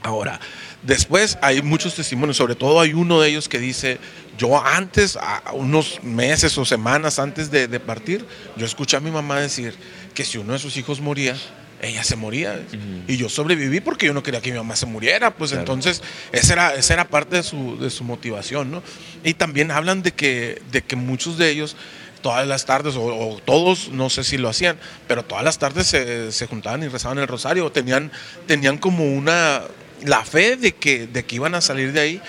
[0.03, 0.39] Ahora,
[0.83, 3.99] después hay muchos testimonios, sobre todo hay uno de ellos que dice,
[4.37, 8.27] yo antes, a unos meses o semanas antes de, de partir,
[8.57, 9.75] yo escuché a mi mamá decir
[10.15, 11.37] que si uno de sus hijos moría,
[11.83, 12.63] ella se moría.
[13.07, 15.35] Y yo sobreviví porque yo no quería que mi mamá se muriera.
[15.35, 15.63] Pues Claro.
[15.63, 16.03] entonces,
[16.33, 18.83] esa era, esa era parte de su, de su motivación, ¿no?
[19.23, 21.77] Y también hablan de que, de que muchos de ellos
[22.23, 25.87] todas las tardes, o, o todos, no sé si lo hacían, pero todas las tardes
[25.89, 28.11] se, se juntaban y rezaban el rosario, tenían,
[28.47, 29.61] tenían como una,
[30.05, 32.23] la fe de que, de que iban a salir de ahí.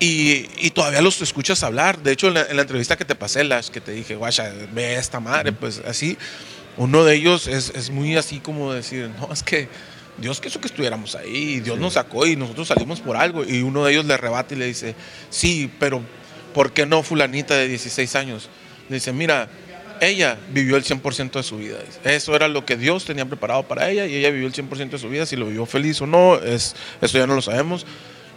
[0.00, 1.98] Y, y todavía los escuchas hablar.
[2.02, 4.50] De hecho, en la, en la entrevista que te pasé, las que te dije, guacha,
[4.72, 6.16] ve a esta madre, pues así.
[6.76, 9.68] Uno de ellos es, es muy así como decir, no, es que
[10.18, 13.44] Dios quiso que estuviéramos ahí, y Dios nos sacó y nosotros salimos por algo.
[13.44, 14.94] Y uno de ellos le rebate y le dice,
[15.30, 16.00] sí, pero
[16.52, 18.48] ¿por qué no fulanita de 16 años?
[18.88, 19.48] Le dice, mira,
[20.00, 21.78] ella vivió el 100% de su vida.
[22.04, 24.98] Eso era lo que Dios tenía preparado para ella y ella vivió el 100% de
[24.98, 25.26] su vida.
[25.26, 27.86] Si lo vivió feliz o no, es, eso ya no lo sabemos.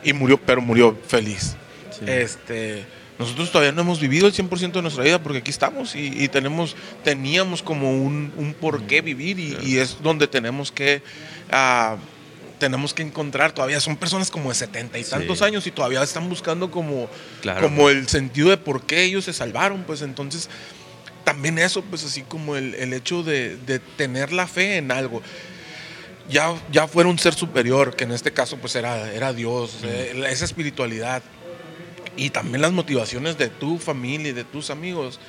[0.04, 1.56] Y murió, pero murió feliz.
[2.06, 2.86] Este,
[3.20, 6.28] nosotros todavía no hemos vivido el 100% de nuestra vida porque aquí estamos y, y
[6.28, 11.02] tenemos, teníamos como un, un por qué vivir y, y es donde tenemos que...
[11.52, 11.98] ah,
[12.60, 15.44] tenemos que encontrar, todavía son personas como de setenta y tantos Sí.
[15.44, 17.08] años y todavía están buscando como,
[17.44, 17.62] Claro.
[17.62, 20.50] como el sentido de por qué ellos se salvaron, pues entonces
[21.24, 25.22] también eso, pues así como el, el hecho de, de tener la fe en algo.
[26.30, 30.24] Ya, ya fuera un ser superior, que en este caso pues era, era Dios, eh,
[30.28, 31.22] esa espiritualidad
[32.18, 35.20] y también las motivaciones de tu familia y de tus amigos,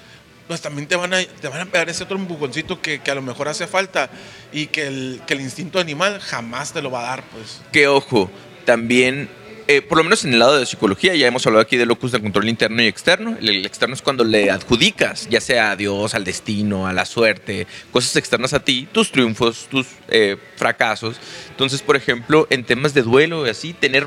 [0.48, 3.14] pues también te van a, te van a pegar ese otro empujoncito que, que a
[3.14, 4.10] lo mejor hace falta
[4.50, 7.60] y que el, que el instinto animal jamás te lo va a dar, pues.
[7.70, 8.30] que ojo,
[8.64, 9.28] también,
[9.66, 12.12] eh, por lo menos en el lado de psicología, ya hemos hablado aquí de locus
[12.12, 13.36] de control interno y externo.
[13.38, 17.04] El, el externo es cuando le adjudicas, ya sea a Dios, al destino, a la
[17.04, 21.16] suerte, cosas externas a ti, tus triunfos, tus eh, fracasos.
[21.50, 24.06] Entonces, por ejemplo, en temas de duelo y así, tener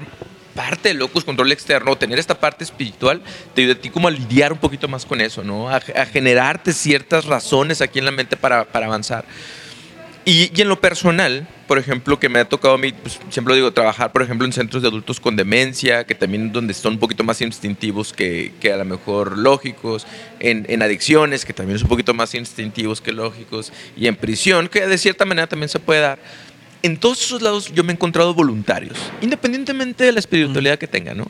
[0.53, 3.21] parte de locus control externo, tener esta parte espiritual,
[3.53, 5.69] te ayuda a ti como a lidiar un poquito más con eso, ¿no?
[5.69, 9.25] A, a generarte ciertas razones aquí en la mente para, para avanzar.
[10.23, 13.53] Y, y en lo personal, por ejemplo, que me ha tocado a mí, pues, siempre
[13.53, 16.93] lo digo, trabajar, por ejemplo, en centros de adultos con demencia, que también donde son
[16.93, 20.05] un poquito más instintivos que, que a lo mejor lógicos,
[20.39, 24.67] en, en adicciones, que también son un poquito más instintivos que lógicos, y en prisión,
[24.67, 26.19] que de cierta manera también se puede dar.
[26.83, 31.17] En todos esos lados yo me he encontrado voluntarios, independientemente de la espiritualidad que tengan,
[31.17, 31.27] ¿no?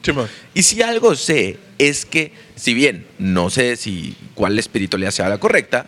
[0.53, 5.39] Y si algo sé es que, si bien no sé si cuál espiritualidad sea la
[5.39, 5.87] correcta,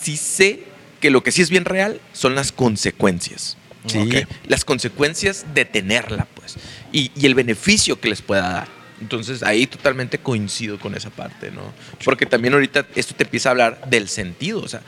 [0.00, 0.64] sí sé
[1.00, 3.56] que lo que sí es bien real son las consecuencias.
[3.86, 3.98] ¿sí?
[3.98, 4.28] Ok.
[4.46, 6.56] Las consecuencias de tenerla, pues.
[6.92, 8.80] Y, y el beneficio que les pueda dar.
[9.00, 11.72] Entonces ahí totalmente coincido con esa parte, ¿no?
[12.04, 14.60] Porque también ahorita esto te empieza a hablar del sentido.
[14.60, 14.82] O sea,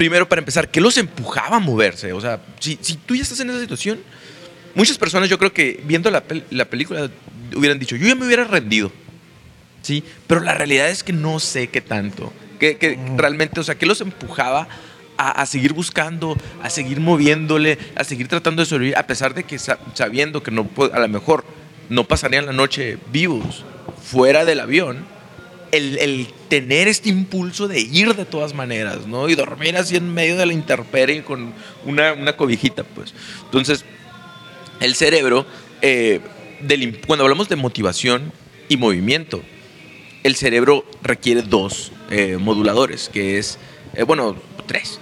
[0.00, 2.14] primero para empezar, ¿qué los empujaba a moverse?
[2.14, 4.00] O sea, si, si tú ya estás en esa situación,
[4.74, 7.10] muchas personas yo creo que viendo la, pel- la película
[7.54, 8.90] hubieran dicho, yo ya me hubiera rendido.
[9.82, 12.32] Sí, pero la realidad es que no sé qué tanto.
[12.58, 14.68] Que, que realmente, o sea, ¿qué los empujaba
[15.18, 19.44] a, a seguir buscando, a seguir moviéndole, a seguir tratando de sobrevivir, a pesar de
[19.44, 21.44] que sa- sabiendo que no, a lo mejor
[21.90, 23.66] no pasarían la noche vivos
[24.02, 25.04] fuera del avión,
[25.72, 29.28] el, tener este impulso de ir de todas maneras, ¿no?
[29.28, 31.52] Y dormir así en medio de la intemperie con
[31.84, 33.14] una, una cobijita, pues.
[33.44, 33.84] Entonces,
[34.80, 35.46] el cerebro,
[35.82, 36.20] eh,
[37.06, 38.32] cuando hablamos de motivación
[38.68, 39.42] y movimiento,
[40.22, 43.58] el cerebro requiere dos eh, moduladores, que es,
[43.94, 45.00] eh, bueno, tres.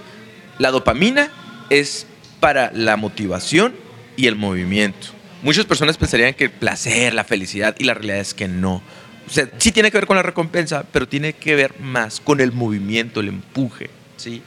[0.57, 1.31] La dopamina
[1.69, 2.05] es
[2.39, 3.73] para la motivación
[4.15, 5.07] y el movimiento.
[5.41, 8.81] Muchas personas pensarían que el placer, la felicidad, y la realidad es que no.
[9.29, 12.41] O sea, sí tiene que ver con la recompensa, pero tiene que ver más con
[12.41, 14.41] el movimiento, el empuje, ¿sí?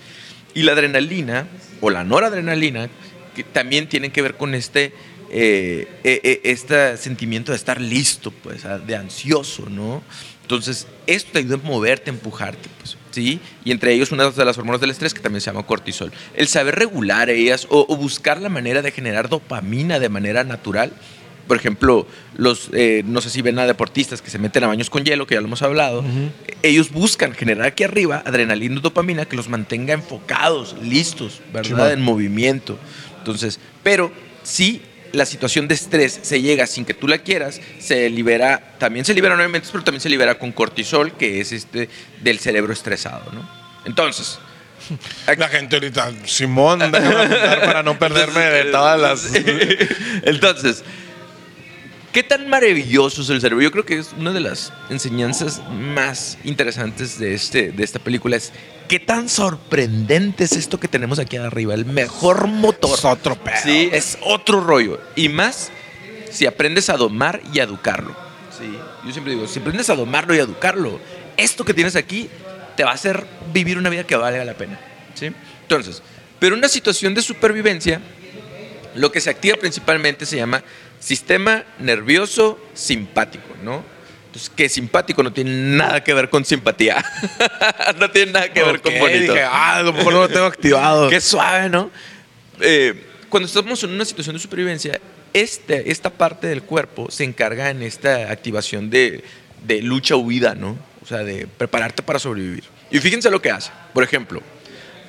[0.55, 1.47] Y la adrenalina,
[1.80, 2.89] o la noradrenalina,
[3.37, 4.93] que también tienen que ver con este,
[5.30, 10.03] eh, eh, este sentimiento de estar listo, pues, ah, de ansioso, ¿no?
[10.43, 13.39] Entonces, esto te ayuda a moverte, a empujarte, pues, ¿sí?
[13.64, 16.12] Y entre ellos una de las hormonas del estrés que también se llama cortisol.
[16.35, 20.93] El saber regular ellas o, o buscar la manera de generar dopamina de manera natural.
[21.47, 24.90] Por ejemplo, los, eh, no sé si ven a deportistas que se meten a baños
[24.90, 26.05] con hielo, que ya lo hemos hablado.
[26.62, 31.93] Ellos buscan generar aquí arriba adrenalina y dopamina que los mantenga enfocados, listos, ¿verdad?
[31.93, 32.78] En movimiento.
[33.18, 34.12] Entonces, pero
[34.43, 34.82] si
[35.12, 39.12] la situación de estrés se llega sin que tú la quieras, se libera, también se
[39.12, 41.88] libera nuevamente, pero también se libera con cortisol, que es este
[42.22, 43.49] del cerebro estresado, ¿no?
[43.84, 44.38] Entonces,
[45.38, 49.30] La gente ahorita, Simón, déjame para no perderme de todas las.
[50.22, 50.84] Entonces,
[52.13, 53.63] ¿qué tan maravilloso es el cerebro?
[53.63, 58.37] Yo creo que es una de las enseñanzas más interesantes de, este, de esta película.
[58.37, 58.53] Es
[58.89, 61.75] qué tan sorprendente es esto que tenemos aquí arriba.
[61.75, 62.99] El mejor motor.
[62.99, 63.57] Es otro pedo.
[63.65, 65.01] Sí, es otro rollo.
[65.17, 65.71] Y más
[66.31, 68.15] si aprendes a domar y a educarlo.
[68.57, 68.71] Sí,
[69.05, 71.01] yo siempre digo, si aprendes a domarlo y a educarlo,
[71.37, 72.29] esto que tienes aquí
[72.77, 74.79] te va a hacer vivir una vida que valga la pena.
[75.15, 75.31] ¿sí?
[75.63, 76.03] Entonces,
[76.39, 78.01] pero una situación de supervivencia,
[78.95, 80.63] lo que se activa principalmente se llama
[81.03, 83.85] sistema nervioso simpático, ¿no?
[84.27, 87.05] Entonces, que simpático no tiene nada que ver con simpatía.
[87.99, 89.33] no tiene nada que ver con bonito.
[89.35, 91.11] dije, ah, a lo mejor no lo tengo activado.
[91.11, 91.91] Qué suave, ¿no?
[92.61, 92.95] Eh,
[93.29, 95.01] cuando estamos en una situación de supervivencia,
[95.35, 99.25] este, esta parte del cuerpo se encarga en esta activación de,
[99.67, 100.79] de lucha-huida, ¿no?
[101.03, 102.65] O sea, de prepararte para sobrevivir.
[102.91, 103.71] Y fíjense lo que hace.
[103.93, 104.41] Por ejemplo,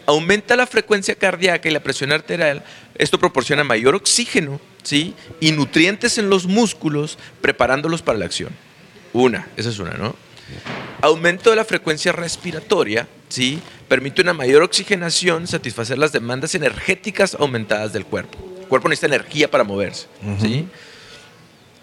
[0.06, 2.64] aumenta la frecuencia cardíaca y la presión arterial.
[2.96, 5.16] Esto proporciona mayor oxígeno, ¿sí?
[5.40, 8.52] Y nutrientes en los músculos, preparándolos para la acción.
[9.14, 10.16] Una, esa es una, ¿no?
[11.02, 13.60] Aumento de la frecuencia respiratoria, ¿sí?
[13.88, 18.38] Permite una mayor oxigenación, satisfacer las demandas energéticas aumentadas del cuerpo.
[18.62, 20.08] El cuerpo necesita energía para moverse,
[20.40, 20.68] ¿sí?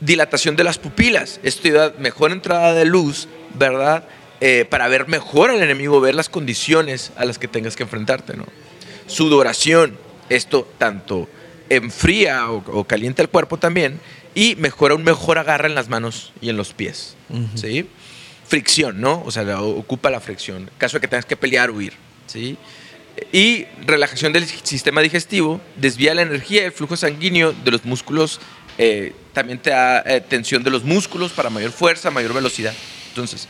[0.01, 1.41] Dilatación de las pupilas.
[1.43, 4.05] Esto te da mejor entrada de luz, ¿verdad?
[4.41, 8.37] Eh, para ver mejor al enemigo, ver las condiciones a las que tengas que enfrentarte,
[8.37, 8.47] ¿no?
[9.07, 9.99] Sudoración.
[10.31, 11.29] Esto tanto
[11.71, 13.99] enfría o, o calienta el cuerpo también
[14.35, 17.17] y mejora un mejor agarre en las manos y en los pies,
[17.55, 17.89] ¿sí?
[18.47, 19.23] Fricción, ¿no?
[19.25, 20.71] O sea, la- ocupa la fricción.
[20.79, 21.95] Caso de que tengas que pelear o huir,
[22.27, 22.57] ¿sí?
[23.33, 28.41] Y relajación del sistema digestivo, desvía la energía y el flujo sanguíneo de los músculos,
[28.79, 32.73] eh, también te da eh, tensión de los músculos para mayor fuerza, mayor velocidad.
[33.09, 33.47] Entonces,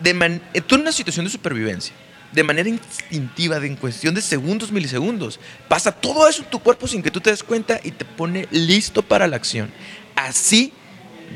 [0.00, 1.94] de man- tú en una situación de supervivencia,
[2.32, 6.86] de manera instintiva, de en cuestión de segundos, milisegundos, pasa todo eso en tu cuerpo
[6.86, 9.70] sin que tú te des cuenta y te pone listo para la acción.
[10.16, 10.72] Así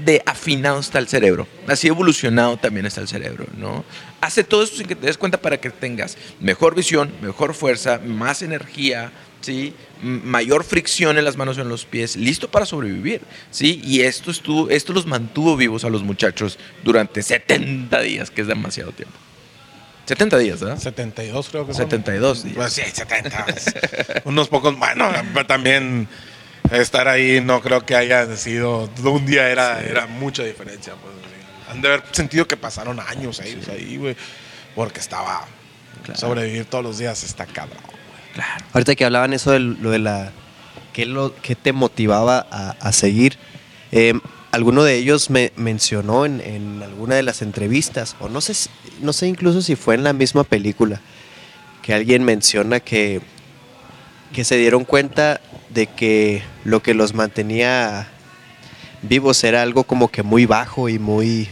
[0.05, 3.85] de afinado está el cerebro, así evolucionado también está el cerebro, ¿no?
[4.21, 7.99] Hace todo eso sin que te des cuenta para que tengas mejor visión, mejor fuerza,
[8.05, 9.73] más energía, ¿sí?
[10.03, 13.81] Mayor fricción en las manos y en los pies, listo para sobrevivir, ¿sí?
[13.85, 18.49] Y esto, estuvo, esto los mantuvo vivos a los muchachos durante 70 días, que es
[18.49, 19.17] demasiado tiempo.
[20.07, 20.79] 70 días, ¿verdad?
[20.79, 21.83] 72 creo que son.
[21.91, 22.57] 72 días.
[22.57, 23.47] Pues sí, 70.
[24.25, 26.09] Unos pocos, bueno, pero también
[26.71, 30.95] estar ahí no creo que haya sido, un día era, era mucha diferencia.
[30.95, 31.71] Pues, sí.
[31.71, 34.17] Han de haber sentido que pasaron años ahí, ahí, güey,
[34.75, 35.45] porque estaba,
[36.05, 36.21] Claro.
[36.21, 37.79] sobrevivir todos los días está cabrón.
[38.35, 38.65] Claro.
[38.73, 40.31] Ahorita que hablaban eso de lo de la...
[40.93, 43.37] ¿Qué, lo, qué te motivaba a, a seguir?
[43.93, 44.15] Eh,
[44.57, 48.55] alguno de ellos me mencionó en, en alguna de las entrevistas, o no sé,
[49.03, 51.01] no sé incluso si fue en la misma película,
[51.83, 53.21] que alguien menciona que,
[54.33, 55.41] que se dieron cuenta
[55.71, 58.09] de que lo que los mantenía
[59.03, 61.49] vivos era algo como que muy bajo y muy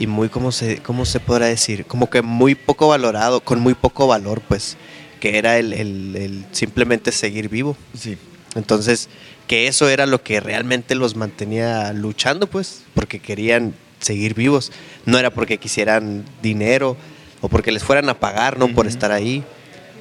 [0.00, 3.74] y muy cómo se cómo se podrá decir como que muy poco valorado con muy
[3.74, 4.76] poco valor pues
[5.20, 8.16] que era el, el- el simplemente seguir vivo Sí.
[8.56, 9.08] entonces
[9.48, 14.70] que eso era lo que realmente los mantenía luchando pues porque querían seguir vivos
[15.06, 16.96] no era porque quisieran dinero
[17.40, 19.44] o porque les fueran a pagar no por estar ahí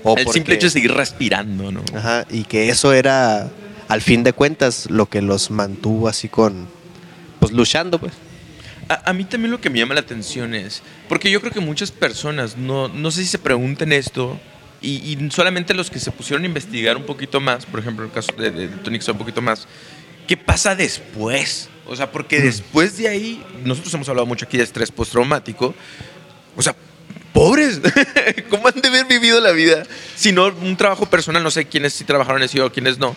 [0.03, 1.83] o El simple hecho de seguir respirando, ¿no?
[1.93, 3.49] Ajá, y que eso era,
[3.87, 6.67] al fin de cuentas, lo que los mantuvo así con,
[7.39, 8.13] pues luchando, pues.
[8.89, 11.59] A, a mí también lo que me llama la atención es, porque yo creo que
[11.59, 14.39] muchas personas, no, no sé si se pregunten esto,
[14.82, 18.11] y, y solamente los que se pusieron a investigar un poquito más, por ejemplo, el
[18.11, 19.67] caso de, de Tony un poquito más,
[20.28, 21.69] ¿qué pasa después?
[21.88, 25.73] O sea, porque después de ahí, nosotros hemos hablado mucho aquí de estrés postraumático.
[26.55, 26.75] O sea,
[27.34, 27.80] pobres,
[28.49, 29.84] ¿cómo han de haber vivido la vida?
[30.15, 33.15] Si no, un trabajo personal, no sé quiénes sí trabajaron en eso o quiénes no.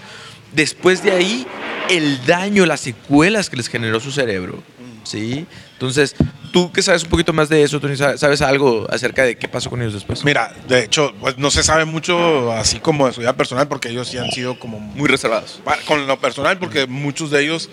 [0.52, 1.46] Después de ahí,
[1.88, 4.62] el daño, las secuelas que les generó su cerebro.
[5.04, 5.46] ¿Sí?
[5.72, 6.14] Entonces,
[6.52, 9.70] tú que sabes un poquito más de eso, Tony, ¿sabes algo acerca de qué pasó
[9.70, 10.24] con ellos después?
[10.24, 13.88] Mira, de hecho, pues no se sabe mucho así como de su vida personal porque
[13.88, 15.60] ellos sí han sido como muy reservados.
[15.86, 17.70] Con lo personal, porque muchos de ellos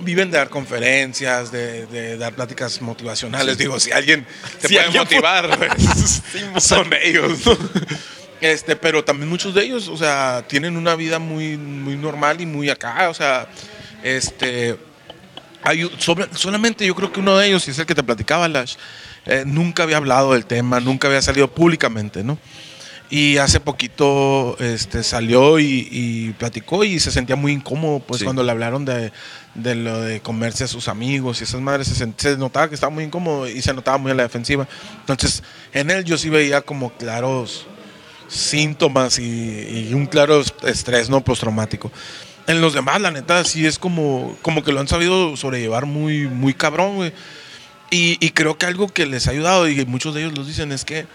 [0.00, 3.58] viven de dar conferencias, de, dar pláticas motivacionales.
[3.58, 4.26] Digo, si alguien
[4.60, 5.58] te puede motivar,
[6.52, 7.40] pues, son ellos.
[8.40, 12.46] Este, pero también muchos de ellos, o sea, tienen una vida muy, muy normal y
[12.46, 13.46] muy acá, o sea,
[14.02, 14.76] este,
[15.62, 15.90] hay,
[16.34, 18.74] solamente yo creo que uno de ellos, y es el que te platicaba, Lash,
[19.26, 22.38] eh, nunca había hablado del tema, nunca había salido públicamente, ¿no?
[23.10, 28.50] Y hace poquito este, salió y, platicó y se sentía muy incómodo, pues cuando le
[28.50, 29.12] hablaron de,
[29.54, 33.46] lo de comerse a sus amigos y esas madres, se, notaba que estaba muy incómodo
[33.46, 34.66] y se notaba muy a la defensiva.
[35.00, 35.42] Entonces,
[35.74, 37.66] en él yo sí veía como claros
[38.32, 41.92] síntomas y, un claro estrés no postraumático.
[42.46, 46.26] En los demás, la neta, sí es como, como que lo han sabido sobrellevar muy,
[46.26, 47.12] muy cabrón, güey.
[47.90, 50.72] Y, y creo que algo que les ha ayudado, y muchos de ellos lo dicen,
[50.72, 51.06] es que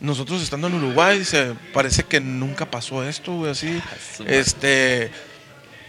[0.00, 3.80] nosotros estando en Uruguay, se parece que nunca pasó esto, güey, así.
[4.26, 5.10] Este.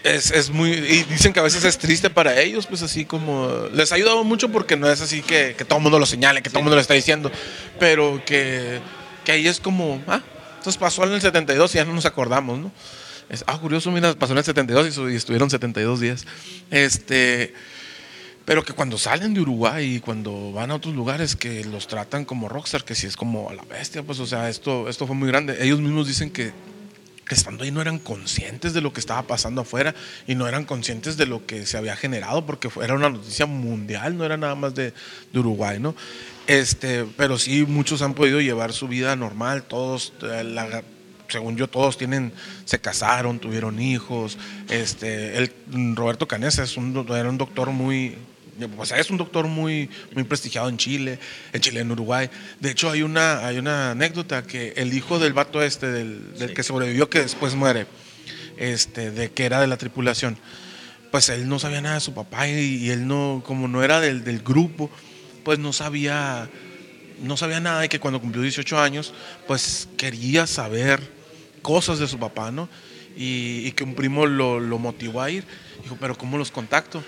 [0.04, 0.72] Es, muy.
[0.72, 3.68] Y dicen que a veces es triste para ellos, pues así como.
[3.74, 6.50] Les ha ayudado mucho porque no es así que, todo el mundo lo señale, que
[6.50, 7.32] todo el mundo lo está diciendo.
[7.80, 8.80] Pero que,
[9.26, 10.02] que ahí es como.
[10.08, 10.22] Ah,
[10.60, 12.72] entonces pasó en el 72 y ya no nos acordamos, ¿no?
[13.46, 16.26] Ah, curioso, mira, pasó en el 72 y, y estuvieron 72 días.
[16.70, 17.54] Este.
[18.46, 22.26] Pero que cuando salen de Uruguay y cuando van a otros lugares que los tratan
[22.26, 25.16] como rockstar, que si es como a la bestia, pues o sea, esto, esto fue
[25.16, 25.64] muy grande.
[25.64, 26.52] Ellos mismos dicen que,
[27.30, 29.94] estando ahí no eran conscientes de lo que estaba pasando afuera
[30.26, 34.18] y no eran conscientes de lo que se había generado porque era una noticia mundial,
[34.18, 34.94] no era nada más de,
[35.36, 35.96] Uruguay, ¿no?
[36.50, 40.82] Este, pero sí, muchos han podido llevar su vida normal, todos, eh,
[41.28, 42.34] según yo, todos tienen,
[42.66, 44.36] se casaron, tuvieron hijos.
[44.68, 45.52] Este, el,
[45.96, 48.18] Roberto Canesa es un, era un doctor muy,
[48.76, 51.20] pues es un doctor muy, muy prestigiado en Chile,
[51.54, 52.32] en Chile, en Uruguay.
[52.60, 56.64] De hecho, hay una, hay una anécdota que el hijo del vato este, del, que
[56.64, 57.86] sobrevivió, que después muere,
[58.58, 60.36] este, de que era de la tripulación,
[61.12, 64.24] pues él no sabía nada de su papá y, él no, como no era del,
[64.24, 64.90] del, grupo,
[65.50, 66.48] pues no sabía,
[67.24, 69.16] no sabía nada y que cuando cumplió 18 años,
[69.48, 71.02] pues quería saber
[71.64, 72.70] cosas de su papá, ¿no?
[73.18, 75.44] Y, que un primo lo, lo motivó a ir.
[75.82, 77.04] Dijo, pero ¿cómo los contacto?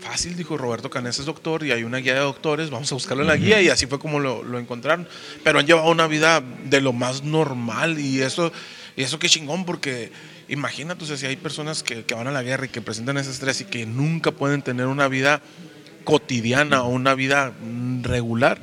[0.00, 3.22] Fácil, dijo Roberto Canés es doctor y hay una guía de doctores, vamos a buscarlo
[3.22, 5.06] en la guía y así fue como lo, encontraron.
[5.44, 8.50] Pero han llevado una vida de lo más normal y eso,
[8.96, 10.10] y eso qué chingón porque
[10.48, 13.66] imagínate, si hay personas que, van a la guerra y que presentan ese estrés y
[13.66, 15.42] que nunca pueden tener una vida
[16.04, 17.52] cotidiana o una vida
[18.02, 18.60] regular,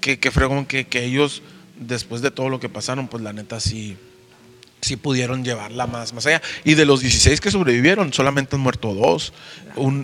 [0.00, 1.42] que, que fregón que, que ellos,
[1.78, 3.96] después de todo lo que pasaron, pues la neta sí
[4.86, 6.40] sí pudieron llevarla más, más allá.
[6.64, 9.32] Y de los 16 que sobrevivieron, solamente han muerto dos.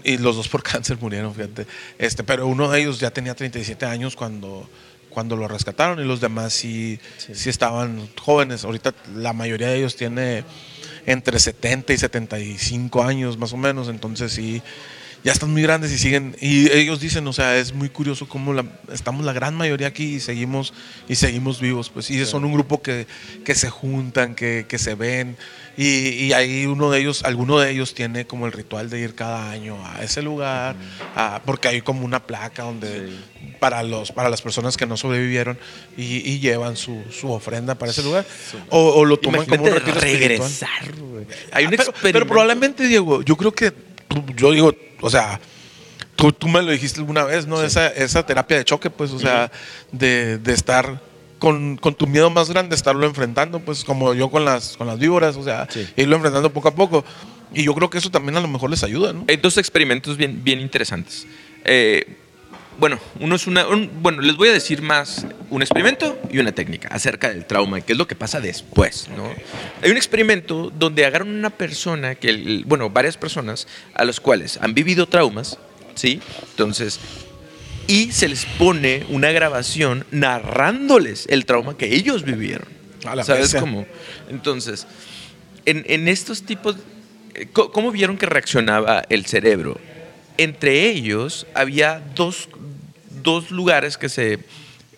[0.04, 1.66] y los dos por cáncer murieron, fíjate.
[1.98, 4.68] Este, pero uno de ellos ya tenía 37 años cuando,
[5.08, 7.48] cuando lo rescataron y los demás sí, sí.
[7.48, 8.64] estaban jóvenes.
[8.64, 10.44] Ahorita la mayoría de ellos tiene
[11.06, 13.88] entre 70 y 75 años más o menos.
[13.88, 14.62] Entonces sí
[15.24, 18.54] ya están muy grandes y siguen, y ellos dicen, o sea, es muy curioso cómo
[18.92, 20.74] estamos la gran mayoría aquí y seguimos,
[21.08, 23.06] y seguimos vivos, pues, y son un grupo que,
[23.44, 25.36] que se juntan, que, que se ven,
[25.76, 29.14] y, y, ahí uno de ellos, alguno de ellos tiene como el ritual de ir
[29.14, 30.76] cada año a ese lugar,
[31.46, 33.10] porque hay como una placa donde
[33.58, 35.58] para los para las personas que no sobrevivieron
[35.96, 38.26] y, llevan su, su, ofrenda para ese lugar
[38.68, 40.68] o, lo toman como un retiro regresar,
[41.52, 43.72] Hay un ah, pero, pero probablemente Diego, yo creo que
[44.36, 45.38] yo digo o sea,
[46.16, 47.62] tú, tú me lo dijiste alguna vez, ¿no?
[47.62, 49.50] Esa, esa terapia de choque, pues, o sea,
[49.90, 51.00] de, de estar
[51.38, 54.98] con, con, tu miedo más grande, estarlo enfrentando, pues, como yo con las, con las
[54.98, 57.05] víboras, o sea, irlo enfrentando poco a poco.
[57.53, 59.24] Y yo creo que eso también a lo mejor les ayuda, ¿no?
[59.28, 61.26] Hay dos experimentos bien, bien interesantes.
[61.64, 62.16] Eh,
[62.78, 66.88] bueno, uno es una, bueno, les voy a decir más un experimento y una técnica
[66.88, 69.30] acerca del trauma y qué es lo que pasa después, ¿no?
[69.82, 74.74] Hay un experimento donde agarran una persona que, bueno, varias personas a los cuales han
[74.74, 75.58] vivido traumas,
[75.94, 76.20] ¿sí?
[76.50, 76.98] Entonces,
[77.86, 82.68] y se les pone una grabación narrándoles el trauma que ellos vivieron.
[83.24, 83.86] ¿Sabes cómo?
[84.30, 84.86] Entonces,
[85.66, 86.76] en, en estos tipos,
[87.34, 89.78] eh, ¿cómo vieron que reaccionaba el cerebro?
[90.38, 92.48] Entre ellos había dos,
[93.50, 94.38] lugares que se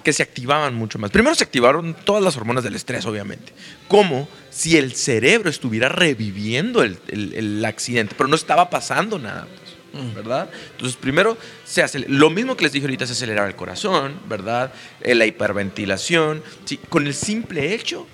[0.02, 1.10] que se activaban mucho más.
[1.10, 3.54] Primero se activaron todas las hormonas del estrés, obviamente.
[3.88, 9.46] Como si el cerebro estuviera reviviendo el, el- el accidente, pero no estaba pasando nada.
[9.92, 10.50] pues, ¿Verdad?
[10.72, 14.74] Entonces, primero se hace lo mismo que les dije ahorita, se aceleraba el corazón, ¿verdad?
[15.00, 16.78] Eh, la hiperventilación, ¿sí?
[16.90, 18.06] con el simple hecho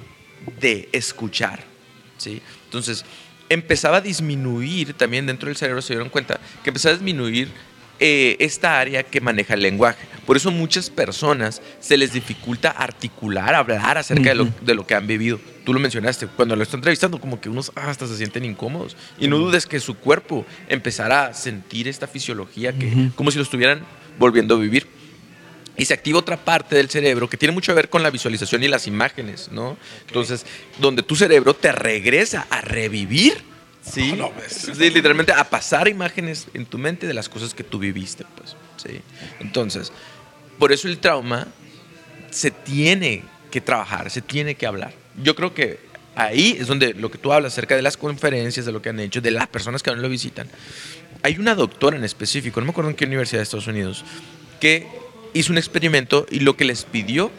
[0.60, 1.64] de escuchar.
[2.18, 2.40] ¿sí?
[2.66, 3.04] Entonces,
[3.50, 7.48] empezaba a disminuir también dentro del cerebro, se dieron cuenta que empezaba a disminuir
[7.98, 10.06] eh, esta área que maneja el lenguaje.
[10.24, 14.94] Por eso muchas personas se les dificulta articular, hablar acerca de, lo, de lo que
[14.94, 15.38] han vivido.
[15.64, 18.96] Tú lo mencionaste, cuando lo están entrevistando, como que unos hasta se sienten incómodos.
[19.18, 23.42] Y no dudes que su cuerpo empezará a sentir esta fisiología que, como si lo
[23.42, 23.82] estuvieran
[24.18, 24.86] volviendo a vivir.
[25.76, 28.62] Y se activa otra parte del cerebro que tiene mucho que ver con la visualización
[28.62, 29.76] y las imágenes, ¿no?
[30.06, 30.44] Entonces,
[30.78, 33.42] donde tu cerebro te regresa a revivir,
[33.82, 34.12] ¿sí?
[34.12, 34.70] No, no, ves.
[34.76, 38.56] Sí, literalmente a pasar imágenes en tu mente de las cosas que tú viviste, pues,
[38.76, 39.00] ¿sí?
[39.38, 39.92] Entonces,
[40.58, 41.46] por eso el trauma
[42.30, 44.92] se tiene que trabajar, se tiene que hablar.
[45.22, 45.80] Yo creo que
[46.14, 49.00] ahí es donde lo que tú hablas acerca de las conferencias, de lo que han
[49.00, 50.48] hecho, de las personas que aún lo visitan.
[51.22, 54.04] Hay una doctora en específico, no me acuerdo en qué universidad de Estados Unidos,
[54.60, 54.86] que
[55.34, 57.30] hizo un experimento y lo que les pidió,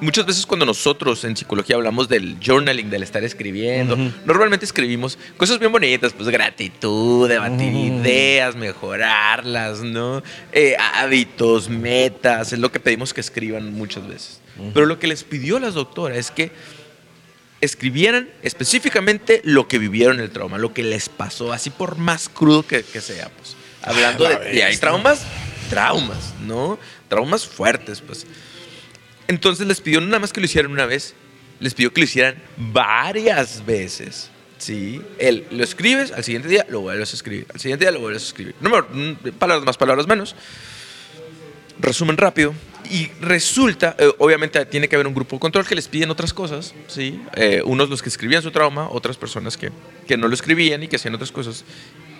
[0.00, 5.58] muchas veces cuando nosotros en psicología hablamos del journaling, del estar escribiendo, normalmente escribimos cosas
[5.58, 10.22] bien bonitas, pues gratitud, debatir ideas, mejorarlas, ¿no?
[10.52, 14.40] Eh, hábitos, metas, es lo que pedimos que escriban muchas veces.
[14.74, 16.50] Pero lo que les pidió la doctora es que
[17.60, 22.66] escribieran específicamente lo que vivieron el trauma, lo que les pasó, así por más crudo
[22.66, 23.56] que, que sea, pues.
[23.82, 24.56] Hablando La de...
[24.56, 25.24] Y hay traumas,
[25.70, 26.78] traumas, ¿no?
[27.10, 28.26] Traumas fuertes, pues.
[29.28, 31.14] Entonces les pidió nada más que lo hicieran una vez,
[31.58, 34.30] les pidió que lo hicieran varias veces.
[34.58, 35.00] ¿Sí?
[35.18, 38.22] Él lo escribes, al siguiente día lo vuelves a escribir, al siguiente día lo vuelves
[38.22, 38.54] a escribir.
[38.60, 40.36] No, mm, palabras más, palabras menos.
[41.78, 42.54] Resumen rápido.
[42.90, 46.34] Y resulta, eh, obviamente tiene que haber un grupo de control que les piden otras
[46.34, 47.20] cosas, ¿sí?
[47.36, 49.70] Eh, unos los que escribían su trauma, otras personas que,
[50.06, 51.64] que no lo escribían y que hacían otras cosas.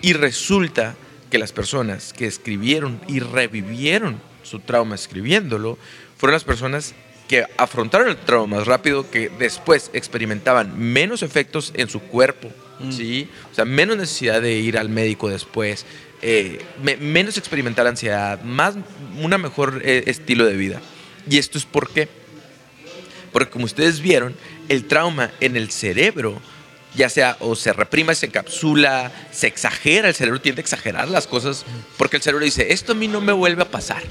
[0.01, 0.95] Y resulta
[1.29, 5.77] que las personas que escribieron y revivieron su trauma escribiéndolo
[6.17, 6.93] fueron las personas
[7.27, 12.49] que afrontaron el trauma más rápido, que después experimentaban menos efectos en su cuerpo,
[12.91, 13.29] ¿sí?
[13.51, 15.85] O sea, menos necesidad de ir al médico después,
[16.21, 18.75] eh, me- menos experimentar ansiedad, más
[19.21, 20.81] una mejor eh, estilo de vida.
[21.29, 22.09] ¿Y esto es por qué?
[23.31, 24.35] Porque como ustedes vieron,
[24.67, 26.41] el trauma en el cerebro,
[26.95, 31.27] ya sea o se reprima, se encapsula, se exagera, el cerebro tiende a exagerar las
[31.27, 31.65] cosas,
[31.97, 34.03] porque el cerebro dice, esto a mí no me vuelve a pasar.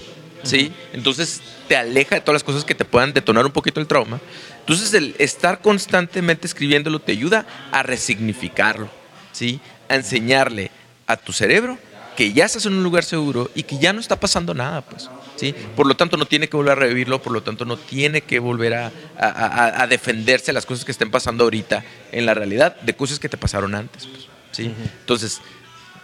[0.43, 0.73] ¿Sí?
[0.95, 4.21] Entonces te aleja de todas las cosas que te puedan detonar un poquito el trauma.
[4.61, 8.89] Entonces el estar constantemente escribiéndolo te ayuda a resignificarlo,
[9.33, 9.61] ¿sí?
[9.91, 10.71] A enseñarle
[11.07, 11.79] a tu cerebro
[12.17, 15.11] que ya estás en un lugar seguro y que ya no está pasando nada, pues.
[15.41, 15.55] ¿Sí?
[15.75, 18.39] Por lo tanto, no tiene que volver a revivirlo, por lo tanto, no tiene que
[18.39, 21.83] volver a, a- a- a defenderse de las cosas que estén pasando ahorita
[22.13, 24.07] en la realidad, de cosas que te pasaron antes.
[24.07, 24.73] pues, ¿sí?
[25.01, 25.41] Entonces,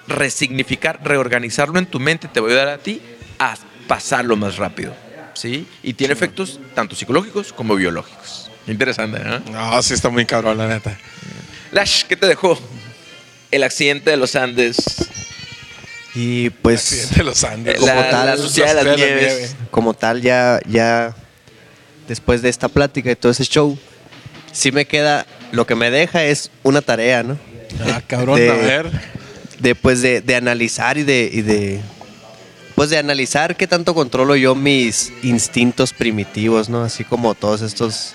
[0.09, 3.01] resignificar, reorganizarlo en tu mente te va a ayudar a ti
[3.39, 3.55] a
[3.89, 4.95] pasarlo más rápido.
[5.35, 5.67] ¿sí?
[5.83, 8.51] Y tiene efectos tanto psicológicos como biológicos.
[8.67, 9.41] Interesante, ¿eh?
[9.53, 10.99] No, sí está muy cabrón, la neta.
[11.73, 12.59] Lash, ¿qué te dejó?
[13.51, 14.77] El accidente de los Andes.
[16.19, 17.75] Y pues, Accidente de los Andes.
[17.77, 19.39] como La, tal, la Sociedad de las Sociedad de la Nieves.
[19.51, 19.55] Nieve.
[19.71, 21.15] como tal, ya, ya
[22.09, 23.79] después de esta plática y todo ese show,
[24.53, 27.39] sí me queda, lo que me deja es una tarea, ¿no?
[27.87, 28.91] Ah, cabrón, De- a ver.
[29.61, 31.81] de, pues, de, de analizar y de, y de
[32.75, 36.83] pues de analizar qué tanto controlo yo mis instintos primitivos, ¿no?
[36.85, 38.13] Así como todos estos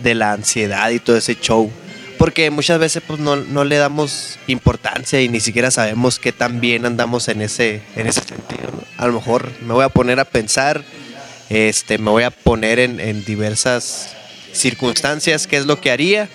[0.00, 1.70] de la ansiedad y todo ese show.
[2.18, 6.60] Porque muchas veces pues no, no le damos importancia y ni siquiera sabemos qué tan
[6.60, 8.70] bien andamos en ese, en ese sentido.
[8.72, 8.82] ¿no?
[8.96, 10.82] A lo mejor me voy a poner a pensar,
[11.50, 14.14] este, me voy a poner en, en diversas
[14.52, 16.28] circunstancias qué es lo que haría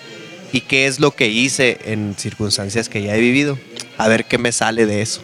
[0.52, 3.58] y qué es lo que hice en circunstancias que ya he vivido.
[3.98, 5.22] A ver qué me sale de eso.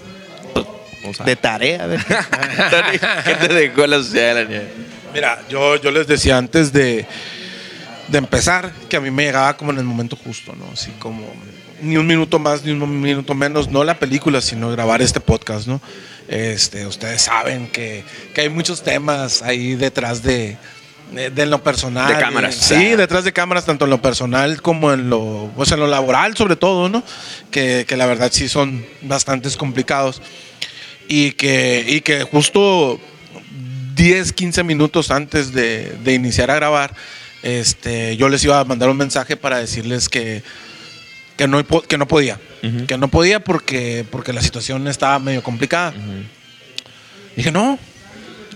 [1.24, 2.04] De tarea, a ver.
[2.70, 4.68] Tony, ¿Qué te dejó la Sociedad de la Nieve?
[5.14, 7.06] Mira, yo, yo les decía antes de,
[8.08, 10.66] de empezar que a mí me llegaba como en el momento justo, ¿no?
[10.72, 11.24] Así como
[11.80, 15.66] ni un minuto más, ni un minuto menos, no la película, sino grabar este podcast,
[15.66, 15.80] ¿no?
[16.26, 18.04] Este, ustedes saben que,
[18.34, 20.56] que hay muchos temas ahí detrás de,
[21.12, 22.12] de, de lo personal.
[22.12, 22.54] De cámaras.
[22.54, 26.36] Sí, detrás de cámaras, tanto en lo personal como en lo, pues en lo laboral,
[26.36, 27.02] sobre todo, ¿no?
[27.50, 30.20] Que, que la verdad sí son bastantes complicados.
[31.08, 33.00] Y que, y que justo
[33.94, 36.94] 10, 15 minutos antes de, de iniciar a grabar,
[37.42, 40.42] este, yo les iba a mandar un mensaje para decirles que,
[41.36, 42.38] que, no, que no podía.
[42.86, 45.94] Que no podía porque, porque la situación estaba medio complicada.
[47.36, 47.78] Dije, no,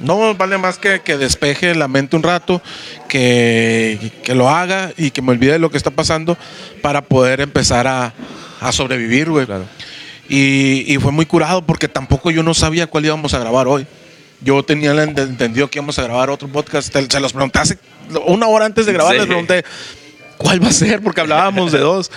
[0.01, 2.61] No vale más que, que despeje la mente un rato,
[3.09, 6.37] que, que lo haga y que me olvide de lo que está pasando
[6.81, 8.13] para poder empezar a,
[8.61, 9.47] a sobrevivir, güey.
[10.29, 13.87] Y, y fue muy curado porque tampoco yo no sabía cuál íbamos a grabar hoy.
[14.45, 16.93] Yo tenía entendido que íbamos a grabar otro podcast.
[16.93, 17.79] Se los pregunté hace
[18.27, 19.19] una hora antes de grabar, Sí.
[19.19, 19.65] les pregunté
[20.37, 22.11] cuál va a ser, porque hablábamos de dos.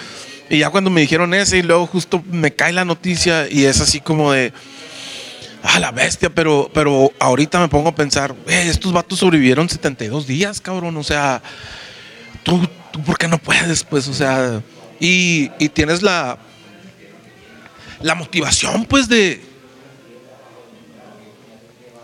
[0.49, 3.79] Y ya cuando me dijeron ese, y luego justo me cae la noticia, y es
[3.81, 4.53] así como de.
[5.63, 10.27] Ah, la bestia, pero, pero ahorita me pongo a pensar, "Eh, estos vatos sobrevivieron 72
[10.27, 10.95] días, cabrón.
[10.97, 11.41] O sea,
[12.43, 13.83] tú, tú ¿por qué no puedes?
[13.83, 14.61] Pues, o sea,
[14.99, 16.37] y, y tienes la,
[18.01, 19.41] la motivación, pues, de,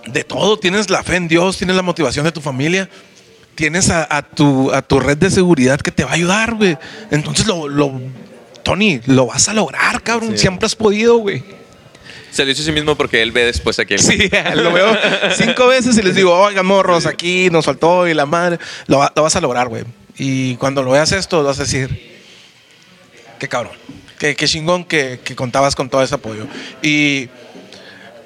[0.07, 0.57] de todo.
[0.57, 2.89] Tienes la fe en Dios, tienes la motivación de tu familia,
[3.55, 6.77] tienes a, a tu, a tu red de seguridad que te va a ayudar, güey.
[7.11, 7.99] Entonces, lo, lo,
[8.63, 10.31] Tony, lo vas a lograr, cabrón.
[10.31, 10.39] Sí.
[10.39, 11.43] Siempre has podido, güey.
[12.31, 13.99] Se lo hizo a sí mismo porque él ve después a quién.
[13.99, 14.97] Sí, lo veo
[15.35, 18.57] cinco veces y les digo, oigan, morros, aquí nos faltó y la madre.
[18.87, 19.83] Lo, lo vas a lograr, güey.
[20.17, 21.89] Y cuando lo veas esto, vas a decir,
[23.37, 23.73] qué cabrón,
[24.17, 26.47] qué, qué chingón que, que contabas con todo ese apoyo.
[26.81, 27.27] Y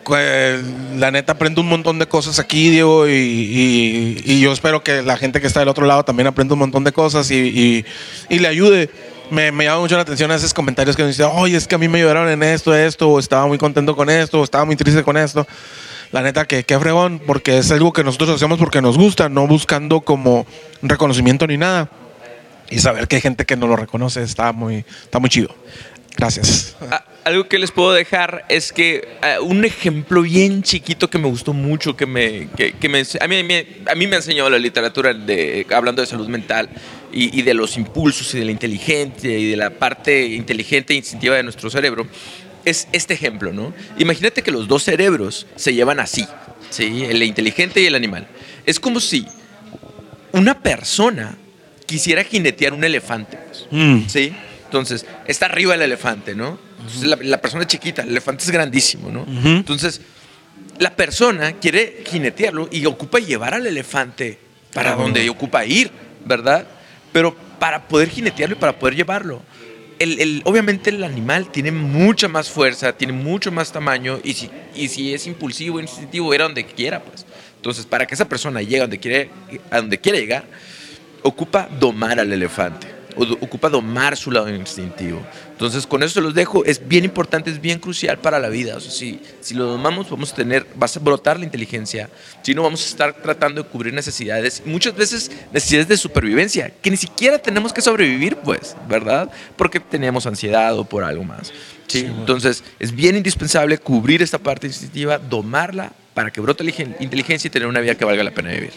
[0.05, 0.63] pues,
[0.95, 5.41] la neta aprendo un montón de cosas aquí, Diego, y, yo espero que la gente
[5.41, 7.83] que está del otro lado también aprenda un montón de cosas y
[8.29, 8.89] le ayude.
[9.31, 11.77] Me, me llama mucho la atención esos comentarios que nos dicen, oye, es que a
[11.77, 14.75] mí me ayudaron en esto, esto, o estaba muy contento con esto, o estaba muy
[14.75, 15.47] triste con esto.
[16.11, 19.47] La neta, que qué fregón, porque es algo que nosotros hacemos porque nos gusta, no
[19.47, 20.45] buscando como
[20.81, 21.89] reconocimiento ni nada.
[22.69, 25.55] Y saber que hay gente que no lo reconoce está muy, está muy chido.
[26.17, 26.75] Gracias.
[27.25, 31.53] Algo que les puedo dejar es que ah, un ejemplo bien chiquito que me gustó
[31.53, 34.59] mucho, que me, que, que me a, mí, me- a mí me ha enseñado la
[34.59, 36.69] literatura de, hablando de salud mental
[37.11, 40.97] y, y de los impulsos y de la inteligencia y de la parte inteligente e
[40.97, 42.07] instintiva de nuestro cerebro,
[42.63, 43.73] es este ejemplo, ¿no?
[43.97, 46.25] Imagínate que los dos cerebros se llevan así,
[46.69, 47.05] ¿sí?
[47.09, 48.27] El inteligente y el animal.
[48.65, 49.25] Es como si
[50.31, 51.35] una persona
[51.87, 53.37] quisiera jinetear un elefante.
[53.71, 54.07] Mm.
[54.65, 56.59] Entonces, está arriba el elefante, ¿no?
[56.79, 59.25] Entonces, la, la persona es chiquita, el elefante es grandísimo, ¿no?
[59.57, 60.01] Entonces,
[60.79, 64.37] la persona quiere jinetearlo y ocupa llevar al elefante
[64.73, 65.89] para donde ocupa ir,
[66.25, 66.65] ¿verdad?
[67.13, 69.41] Pero para poder jinetearlo y para poder llevarlo.
[69.99, 74.49] El, el- obviamente el animal tiene mucha más fuerza, tiene mucho más tamaño y si,
[74.75, 77.25] y si es impulsivo, instintivo, era donde quiera, pues.
[77.55, 79.29] Entonces, para que esa persona llegue a donde quiere,
[79.71, 80.43] a donde quiere llegar,
[81.23, 85.21] ocupa domar al elefante, ocupa domar su lado instintivo.
[85.51, 88.75] Entonces, con eso se los dejo, es bien importante, es bien crucial para la vida.
[88.75, 92.09] O sea, si, si lo domamos, vamos a tener, vas a brotar la inteligencia,
[92.41, 96.91] si no, vamos a estar tratando de cubrir necesidades, muchas veces necesidades de supervivencia, que
[96.91, 99.31] ni siquiera tenemos que sobrevivir, pues, ¿verdad?
[99.55, 101.53] Porque tenemos ansiedad o por algo más.
[101.87, 102.05] ¿sí?
[102.05, 107.51] Entonces, es bien indispensable cubrir esta parte instintiva, domarla para que brote la inteligencia y
[107.51, 108.71] tener una vida que valga la pena vivir.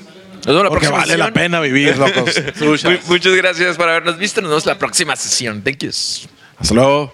[0.44, 2.34] Nos vemos la Porque próxima vale la pena vivir, locos.
[3.08, 4.40] Muchas gracias por habernos visto.
[4.40, 5.62] Nos vemos la próxima sesión.
[5.62, 5.90] Thank you.
[6.58, 7.12] Hasta luego.